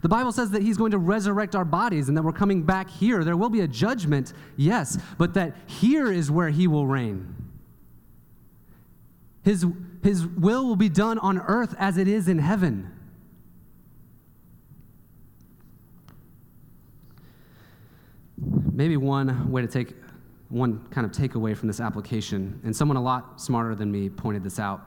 The 0.03 0.09
Bible 0.09 0.33
says 0.33 0.51
that 0.51 0.63
he's 0.63 0.77
going 0.77 0.91
to 0.91 0.99
resurrect 0.99 1.55
our 1.55 1.65
bodies 1.65 2.09
and 2.09 2.17
that 2.17 2.23
we're 2.23 2.33
coming 2.33 2.63
back 2.63 2.91
here. 2.91 3.25
There 3.25 3.37
will 3.37 3.49
be 3.49 3.61
a 3.61 3.69
judgment, 3.69 4.33
yes, 4.57 4.99
but 5.17 5.35
that 5.35 5.55
here 5.67 6.13
is 6.13 6.31
where 6.31 6.51
he 6.51 6.67
will 6.67 6.87
reign. 6.87 7.35
His, 9.45 9.65
his 10.03 10.27
will 10.27 10.67
will 10.67 10.77
be 10.77 10.89
done 10.89 11.19
on 11.19 11.39
earth 11.39 11.75
as 11.79 11.97
it 11.99 12.09
is 12.09 12.29
in 12.29 12.39
heaven. 12.39 12.91
maybe 18.73 18.97
one 18.97 19.51
way 19.51 19.63
to 19.63 19.69
take 19.69 19.95
one 20.49 20.85
kind 20.91 21.07
of 21.07 21.13
takeaway 21.13 21.57
from 21.57 21.69
this 21.69 21.81
application, 21.81 22.61
and 22.65 22.75
someone 22.75 22.97
a 22.97 23.03
lot 23.03 23.41
smarter 23.41 23.75
than 23.75 23.91
me 23.91 24.09
pointed 24.09 24.43
this 24.43 24.59
out. 24.59 24.87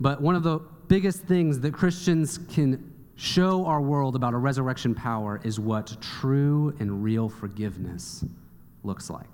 But 0.00 0.20
one 0.20 0.34
of 0.34 0.42
the 0.42 0.60
biggest 0.88 1.22
things 1.22 1.60
that 1.60 1.72
Christians 1.72 2.38
can 2.50 2.91
show 3.22 3.64
our 3.66 3.80
world 3.80 4.16
about 4.16 4.34
a 4.34 4.36
resurrection 4.36 4.96
power 4.96 5.40
is 5.44 5.60
what 5.60 5.96
true 6.00 6.74
and 6.80 7.04
real 7.04 7.28
forgiveness 7.28 8.24
looks 8.82 9.08
like. 9.08 9.28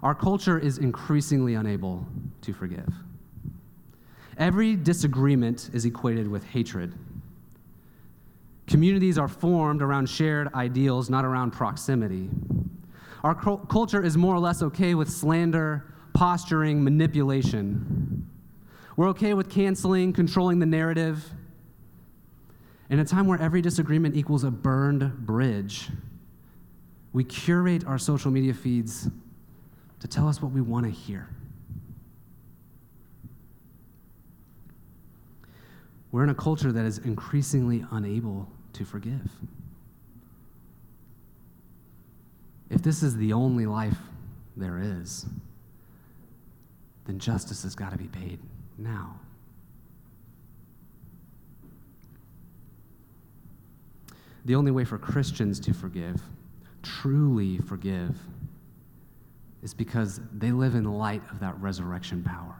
Our 0.00 0.14
culture 0.14 0.56
is 0.56 0.78
increasingly 0.78 1.54
unable 1.54 2.06
to 2.42 2.52
forgive. 2.52 2.88
Every 4.38 4.76
disagreement 4.76 5.70
is 5.72 5.86
equated 5.86 6.28
with 6.28 6.44
hatred. 6.44 6.94
Communities 8.68 9.18
are 9.18 9.26
formed 9.26 9.82
around 9.82 10.08
shared 10.08 10.54
ideals, 10.54 11.10
not 11.10 11.24
around 11.24 11.50
proximity. 11.50 12.30
Our 13.24 13.34
culture 13.34 14.04
is 14.04 14.16
more 14.16 14.36
or 14.36 14.40
less 14.40 14.62
okay 14.62 14.94
with 14.94 15.10
slander, 15.10 15.92
posturing, 16.14 16.84
manipulation. 16.84 18.30
We're 18.96 19.08
okay 19.08 19.34
with 19.34 19.50
canceling, 19.50 20.12
controlling 20.12 20.60
the 20.60 20.66
narrative. 20.66 21.28
In 22.88 23.00
a 23.00 23.04
time 23.04 23.26
where 23.26 23.40
every 23.40 23.60
disagreement 23.60 24.16
equals 24.16 24.44
a 24.44 24.50
burned 24.50 25.26
bridge, 25.26 25.88
we 27.12 27.24
curate 27.24 27.84
our 27.86 27.98
social 27.98 28.30
media 28.30 28.54
feeds 28.54 29.08
to 30.00 30.08
tell 30.08 30.28
us 30.28 30.40
what 30.40 30.52
we 30.52 30.60
want 30.60 30.84
to 30.84 30.90
hear. 30.92 31.28
We're 36.12 36.22
in 36.22 36.30
a 36.30 36.34
culture 36.34 36.72
that 36.72 36.84
is 36.84 36.98
increasingly 36.98 37.84
unable 37.90 38.48
to 38.74 38.84
forgive. 38.84 39.30
If 42.70 42.82
this 42.82 43.02
is 43.02 43.16
the 43.16 43.32
only 43.32 43.66
life 43.66 43.98
there 44.56 44.78
is, 44.78 45.26
then 47.06 47.18
justice 47.18 47.62
has 47.64 47.74
got 47.74 47.92
to 47.92 47.98
be 47.98 48.08
paid 48.08 48.38
now. 48.78 49.20
The 54.46 54.54
only 54.54 54.70
way 54.70 54.84
for 54.84 54.96
Christians 54.96 55.58
to 55.60 55.74
forgive, 55.74 56.22
truly 56.82 57.58
forgive, 57.58 58.16
is 59.60 59.74
because 59.74 60.20
they 60.32 60.52
live 60.52 60.76
in 60.76 60.84
light 60.84 61.22
of 61.32 61.40
that 61.40 61.60
resurrection 61.60 62.22
power. 62.22 62.54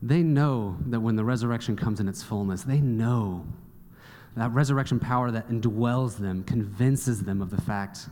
They 0.00 0.22
know 0.22 0.78
that 0.86 1.00
when 1.00 1.16
the 1.16 1.24
resurrection 1.24 1.76
comes 1.76 2.00
in 2.00 2.08
its 2.08 2.22
fullness, 2.22 2.62
they 2.62 2.80
know 2.80 3.46
that 4.34 4.50
resurrection 4.52 4.98
power 4.98 5.30
that 5.30 5.50
indwells 5.50 6.16
them 6.16 6.42
convinces 6.44 7.22
them 7.22 7.42
of 7.42 7.50
the 7.50 7.60
fact 7.60 8.08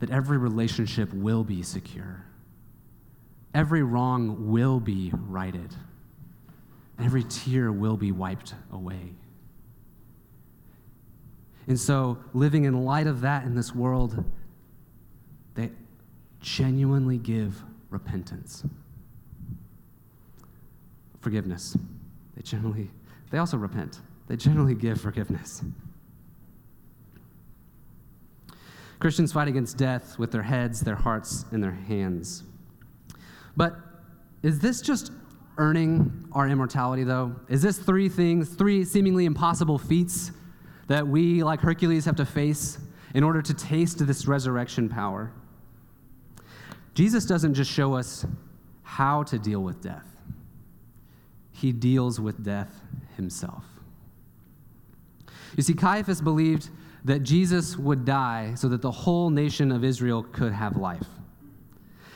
that 0.00 0.10
every 0.10 0.36
relationship 0.36 1.10
will 1.14 1.42
be 1.42 1.62
secure, 1.62 2.22
every 3.54 3.82
wrong 3.82 4.50
will 4.50 4.78
be 4.78 5.10
righted, 5.26 5.74
every 6.98 7.24
tear 7.24 7.72
will 7.72 7.96
be 7.96 8.12
wiped 8.12 8.54
away. 8.70 9.14
And 11.68 11.78
so, 11.78 12.18
living 12.34 12.64
in 12.64 12.84
light 12.84 13.06
of 13.06 13.20
that 13.20 13.44
in 13.44 13.54
this 13.54 13.74
world, 13.74 14.24
they 15.54 15.70
genuinely 16.40 17.18
give 17.18 17.62
repentance, 17.90 18.64
forgiveness. 21.20 21.76
They 22.34 22.42
generally, 22.42 22.90
they 23.30 23.38
also 23.38 23.56
repent 23.56 24.00
they 24.28 24.36
generally 24.36 24.74
give 24.74 25.00
forgiveness. 25.00 25.64
Christians 29.00 29.32
fight 29.32 29.48
against 29.48 29.76
death 29.76 30.18
with 30.18 30.30
their 30.30 30.42
heads, 30.42 30.80
their 30.80 30.96
hearts, 30.96 31.46
and 31.50 31.62
their 31.62 31.72
hands. 31.72 32.42
But 33.56 33.76
is 34.42 34.60
this 34.60 34.80
just 34.80 35.12
earning 35.56 36.28
our 36.32 36.46
immortality, 36.48 37.04
though? 37.04 37.34
Is 37.48 37.62
this 37.62 37.78
three 37.78 38.08
things, 38.08 38.50
three 38.50 38.84
seemingly 38.84 39.24
impossible 39.24 39.78
feats 39.78 40.32
that 40.88 41.06
we, 41.06 41.42
like 41.42 41.60
Hercules, 41.60 42.04
have 42.04 42.16
to 42.16 42.26
face 42.26 42.78
in 43.14 43.22
order 43.22 43.40
to 43.40 43.54
taste 43.54 44.04
this 44.06 44.26
resurrection 44.26 44.88
power? 44.88 45.32
Jesus 46.94 47.24
doesn't 47.24 47.54
just 47.54 47.70
show 47.70 47.94
us 47.94 48.26
how 48.82 49.22
to 49.22 49.38
deal 49.38 49.60
with 49.60 49.80
death, 49.80 50.06
he 51.52 51.72
deals 51.72 52.18
with 52.18 52.42
death 52.44 52.80
himself. 53.16 53.64
You 55.56 55.62
see, 55.62 55.74
Caiaphas 55.74 56.20
believed 56.20 56.70
that 57.04 57.20
Jesus 57.20 57.76
would 57.76 58.04
die 58.04 58.54
so 58.54 58.68
that 58.68 58.82
the 58.82 58.90
whole 58.90 59.30
nation 59.30 59.72
of 59.72 59.84
Israel 59.84 60.22
could 60.22 60.52
have 60.52 60.76
life. 60.76 61.06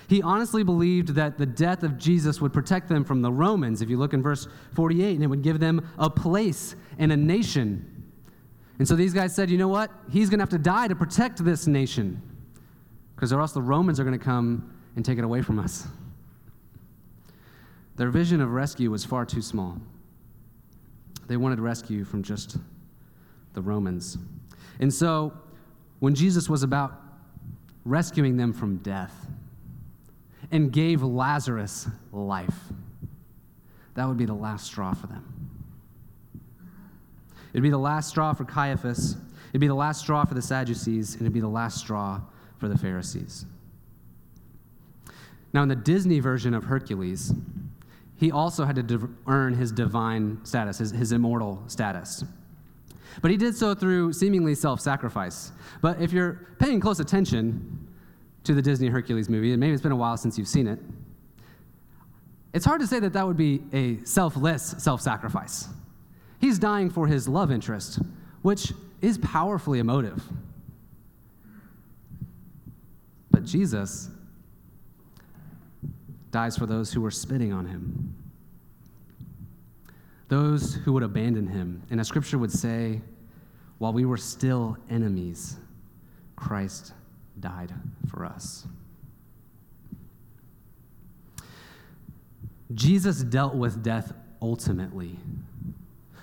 He 0.09 0.21
honestly 0.21 0.63
believed 0.63 1.15
that 1.15 1.39
the 1.39 1.47
death 1.47 1.83
of 1.83 1.97
Jesus 1.97 2.41
would 2.41 2.53
protect 2.53 2.89
them 2.89 3.05
from 3.05 3.23
the 3.23 3.33
Romans, 3.33 3.81
if 3.81 3.89
you 3.89 3.97
look 3.97 4.13
in 4.13 4.23
verse 4.23 4.47
48, 4.75 5.15
and 5.15 5.25
it 5.25 5.27
would 5.27 5.43
give 5.43 5.59
them 5.59 5.89
a 5.99 6.11
place 6.11 6.75
and 6.99 7.13
a 7.13 7.17
nation. 7.17 7.92
And 8.83 8.89
so 8.89 8.97
these 8.97 9.15
guys 9.15 9.33
said, 9.33 9.49
you 9.49 9.59
know 9.59 9.69
what? 9.69 9.93
He's 10.11 10.29
going 10.29 10.41
to 10.41 10.43
have 10.43 10.49
to 10.49 10.59
die 10.59 10.89
to 10.89 10.97
protect 10.97 11.45
this 11.45 11.69
nation, 11.69 12.21
because 13.15 13.33
or 13.33 13.41
else 13.41 13.53
the 13.53 13.63
Romans 13.63 14.01
are 14.01 14.03
going 14.03 14.19
to 14.19 14.25
come 14.25 14.75
and 14.97 15.05
take 15.05 15.19
it 15.19 15.25
away 15.25 15.41
from 15.41 15.61
us. 15.61 15.87
Their 17.95 18.11
vision 18.11 18.41
of 18.41 18.51
rescue 18.51 18.91
was 18.91 19.05
far 19.05 19.25
too 19.25 19.41
small. 19.41 19.79
They 21.29 21.37
wanted 21.37 21.61
rescue 21.61 22.05
from 22.05 22.25
just 22.25 22.57
the 23.55 23.63
Romans. 23.63 24.19
And 24.81 24.93
so, 24.93 25.33
when 26.01 26.17
Jesus 26.17 26.49
was 26.49 26.65
about 26.65 27.01
rescuing 27.85 28.37
them 28.37 28.53
from 28.53 28.79
death 28.79 29.29
and 30.51 30.73
gave 30.73 31.05
Lazarus 31.05 31.87
life, 32.11 32.59
that 33.95 34.09
would 34.09 34.17
be 34.17 34.27
the 34.27 34.35
last 34.35 34.67
straw 34.67 34.93
for 34.93 35.07
them. 35.07 35.42
It'd 37.53 37.63
be 37.63 37.71
the 37.71 37.79
last 37.79 38.09
straw 38.09 38.33
for 38.33 38.45
Caiaphas, 38.45 39.17
it'd 39.51 39.61
be 39.61 39.67
the 39.67 39.75
last 39.75 40.01
straw 40.01 40.25
for 40.25 40.35
the 40.35 40.43
Sadducees, 40.43 41.15
and 41.15 41.23
it'd 41.23 41.33
be 41.33 41.41
the 41.41 41.49
last 41.49 41.79
straw 41.79 42.21
for 42.59 42.69
the 42.69 42.79
Pharisees. 42.79 43.45
Now, 45.53 45.63
in 45.63 45.69
the 45.69 45.77
Disney 45.77 46.21
version 46.21 46.55
of 46.55 46.65
Hercules, 46.65 47.33
he 48.17 48.31
also 48.31 48.65
had 48.65 48.77
to 48.89 49.15
earn 49.27 49.55
his 49.55 49.71
divine 49.71 50.39
status, 50.45 50.79
his, 50.79 50.93
his 50.93 51.13
immortal 51.13 51.63
status. 51.67 52.25
But 53.21 53.31
he 53.31 53.37
did 53.37 53.55
so 53.55 53.75
through 53.75 54.15
seemingly 54.15 54.55
self 54.55 54.81
sacrifice. 54.81 55.53
But 55.83 56.01
if 56.01 56.13
you're 56.13 56.47
paying 56.59 56.81
close 56.81 57.01
attention 57.01 57.89
to 58.45 58.55
the 58.55 58.63
Disney 58.63 58.89
Hercules 58.89 59.29
movie, 59.29 59.53
and 59.53 59.61
maybe 59.61 59.73
it's 59.73 59.83
been 59.83 59.93
a 59.93 59.97
while 59.97 60.17
since 60.17 60.39
you've 60.39 60.49
seen 60.49 60.67
it, 60.67 60.79
it's 62.55 62.65
hard 62.65 62.81
to 62.81 62.87
say 62.87 63.01
that 63.01 63.13
that 63.13 63.27
would 63.27 63.37
be 63.37 63.63
a 63.73 64.03
selfless 64.05 64.75
self 64.79 65.01
sacrifice. 65.01 65.69
He's 66.43 66.59
dying 66.59 66.91
for 66.91 67.07
his 67.07 67.27
love 67.27 67.51
interest, 67.51 68.01
which 68.43 68.75
is 69.01 69.17
powerfully 69.17 69.79
emotive. 69.79 70.23
But 73.31 73.47
Jesus 73.47 74.11
dies 76.31 76.59
for 76.59 76.67
those 76.67 76.93
who 76.93 77.01
were 77.01 77.11
spitting 77.11 77.55
on 77.55 77.65
him 77.65 78.15
those 80.33 80.77
who 80.77 80.95
would 80.95 81.03
abandon 81.03 81.47
him. 81.47 81.83
And 81.91 82.01
as 82.01 82.09
scripture 82.09 82.39
would 82.39 82.51
say, 82.51 83.03
while 83.77 83.93
we 83.93 84.07
were 84.07 84.17
still 84.17 84.79
enemies, 84.89 85.59
Christ 86.37 86.95
died 87.39 87.71
for 88.09 88.25
us. 88.25 88.67
Jesus 92.73 93.23
dealt 93.23 93.55
with 93.55 93.83
death 93.83 94.15
ultimately 94.41 95.19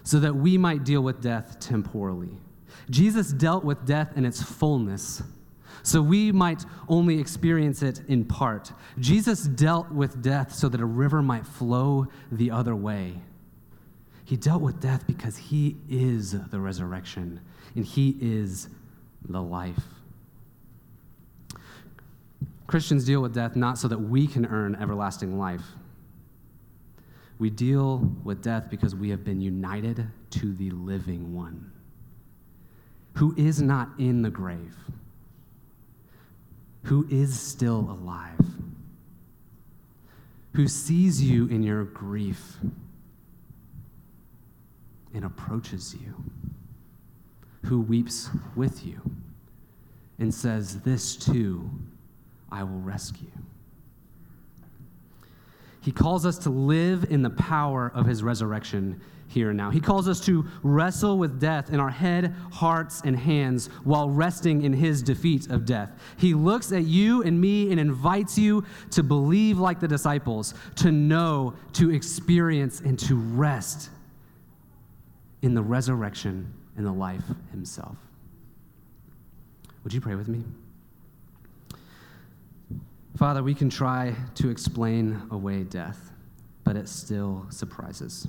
so 0.10 0.19
that 0.19 0.36
we 0.36 0.58
might 0.58 0.84
deal 0.84 1.02
with 1.02 1.22
death 1.22 1.60
temporally. 1.60 2.32
Jesus 2.89 3.32
dealt 3.32 3.63
with 3.63 3.86
death 3.86 4.17
in 4.17 4.26
its 4.26 4.41
fullness 4.41 5.22
so 5.84 6.02
we 6.02 6.32
might 6.32 6.65
only 6.88 7.19
experience 7.19 7.84
it 7.84 8.02
in 8.08 8.26
part. 8.26 8.72
Jesus 8.98 9.43
dealt 9.43 9.91
with 9.91 10.19
death 10.24 10.52
so 10.52 10.67
that 10.67 10.82
a 10.82 10.86
river 10.86 11.22
might 11.22 11.45
flow 11.45 12.08
the 12.32 12.50
other 12.50 12.76
way. 12.76 13.13
He 14.26 14.36
dealt 14.36 14.63
with 14.63 14.80
death 14.80 15.06
because 15.06 15.38
he 15.38 15.78
is 15.88 16.32
the 16.32 16.60
resurrection 16.60 17.39
and 17.76 17.86
he 17.86 18.17
is 18.19 18.67
the 19.28 19.43
life. 19.43 19.84
Christians 22.65 23.06
deal 23.06 23.22
with 23.22 23.36
death 23.36 23.56
not 23.56 23.78
so 23.78 23.88
that 23.88 24.00
we 24.00 24.26
can 24.26 24.48
earn 24.48 24.76
everlasting 24.76 25.38
life. 25.38 25.63
We 27.39 27.49
deal 27.49 27.99
with 28.23 28.43
death 28.43 28.69
because 28.69 28.93
we 28.93 29.10
have 29.10 29.23
been 29.23 29.41
united 29.41 30.06
to 30.32 30.54
the 30.54 30.69
living 30.71 31.34
one 31.34 31.71
who 33.15 33.34
is 33.38 33.62
not 33.62 33.89
in 33.97 34.21
the 34.21 34.30
grave 34.30 34.75
who 36.84 37.08
is 37.10 37.39
still 37.39 37.88
alive, 37.89 38.39
who 40.54 40.67
sees 40.67 41.21
you 41.21 41.47
in 41.47 41.62
your 41.62 41.84
grief 41.84 42.58
and 45.13 45.25
approaches 45.25 45.95
you, 45.99 46.15
who 47.65 47.82
weeps 47.82 48.30
with 48.56 48.86
you 48.86 49.02
and 50.17 50.34
says, 50.34 50.82
This 50.82 51.15
too 51.15 51.69
I 52.52 52.63
will 52.63 52.80
rescue. 52.80 53.32
He 55.89 55.93
calls 55.93 56.23
us 56.23 56.38
to 56.39 56.52
live 56.52 57.06
in 57.10 57.23
the 57.23 57.32
power 57.32 57.91
of 57.95 58.06
his 58.06 58.21
resurrection 58.21 59.02
here 59.28 59.49
and 59.49 59.58
now. 59.58 59.71
He 59.71 59.80
calls 59.80 60.08
us 60.08 60.19
to 60.28 60.45
wrestle 60.62 61.17
with 61.17 61.39
death 61.39 61.73
in 61.73 61.80
our 61.80 61.89
head, 61.89 62.36
hearts, 62.52 63.02
and 63.04 63.17
hands 63.17 63.71
while 63.86 64.08
resting 64.08 64.62
in 64.62 64.71
his 64.71 65.02
defeat 65.02 65.49
of 65.49 65.65
death. 65.65 65.89
He 66.17 66.36
looks 66.36 66.71
at 66.71 66.84
you 66.84 67.23
and 67.23 67.41
me 67.41 67.71
and 67.71 67.80
invites 67.80 68.38
you 68.38 68.65
to 68.91 69.02
believe 69.02 69.58
like 69.58 69.80
the 69.80 69.88
disciples, 69.88 70.54
to 70.75 70.91
know, 70.91 71.56
to 71.73 71.89
experience, 71.89 72.82
and 72.82 72.99
to 72.99 73.15
rest 73.15 73.89
in 75.41 75.56
the 75.56 75.63
resurrection 75.63 76.54
and 76.78 76.86
the 76.86 76.91
life 76.91 77.23
himself. 77.49 77.97
Would 79.84 79.91
you 79.95 80.02
pray 80.02 80.13
with 80.13 80.28
me? 80.28 80.43
Father, 83.19 83.43
we 83.43 83.53
can 83.53 83.69
try 83.69 84.15
to 84.36 84.49
explain 84.49 85.21
away 85.29 85.63
death, 85.63 86.13
but 86.63 86.77
it 86.77 86.88
still 86.88 87.45
surprises. 87.49 88.25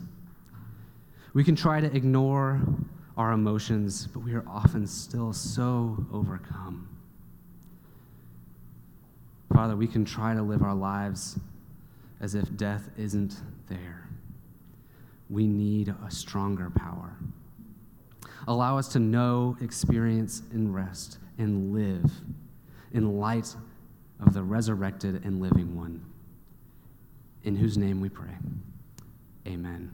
We 1.32 1.44
can 1.44 1.54
try 1.54 1.80
to 1.80 1.86
ignore 1.96 2.60
our 3.16 3.30
emotions, 3.30 4.08
but 4.08 4.24
we 4.24 4.34
are 4.34 4.42
often 4.48 4.88
still 4.88 5.32
so 5.32 6.04
overcome. 6.12 6.88
Father, 9.54 9.76
we 9.76 9.86
can 9.86 10.04
try 10.04 10.34
to 10.34 10.42
live 10.42 10.60
our 10.60 10.74
lives 10.74 11.38
as 12.20 12.34
if 12.34 12.56
death 12.56 12.90
isn't 12.98 13.36
there. 13.68 14.08
We 15.28 15.46
need 15.46 15.94
a 16.04 16.10
stronger 16.10 16.68
power. 16.68 17.14
Allow 18.48 18.76
us 18.76 18.88
to 18.88 18.98
know, 18.98 19.56
experience, 19.60 20.42
and 20.50 20.74
rest 20.74 21.18
and 21.38 21.72
live 21.72 22.10
in 22.92 23.20
light 23.20 23.54
of 24.24 24.34
the 24.34 24.42
resurrected 24.42 25.24
and 25.24 25.40
living 25.40 25.76
one, 25.76 26.04
in 27.44 27.56
whose 27.56 27.78
name 27.78 28.00
we 28.00 28.08
pray. 28.08 28.36
Amen. 29.46 29.90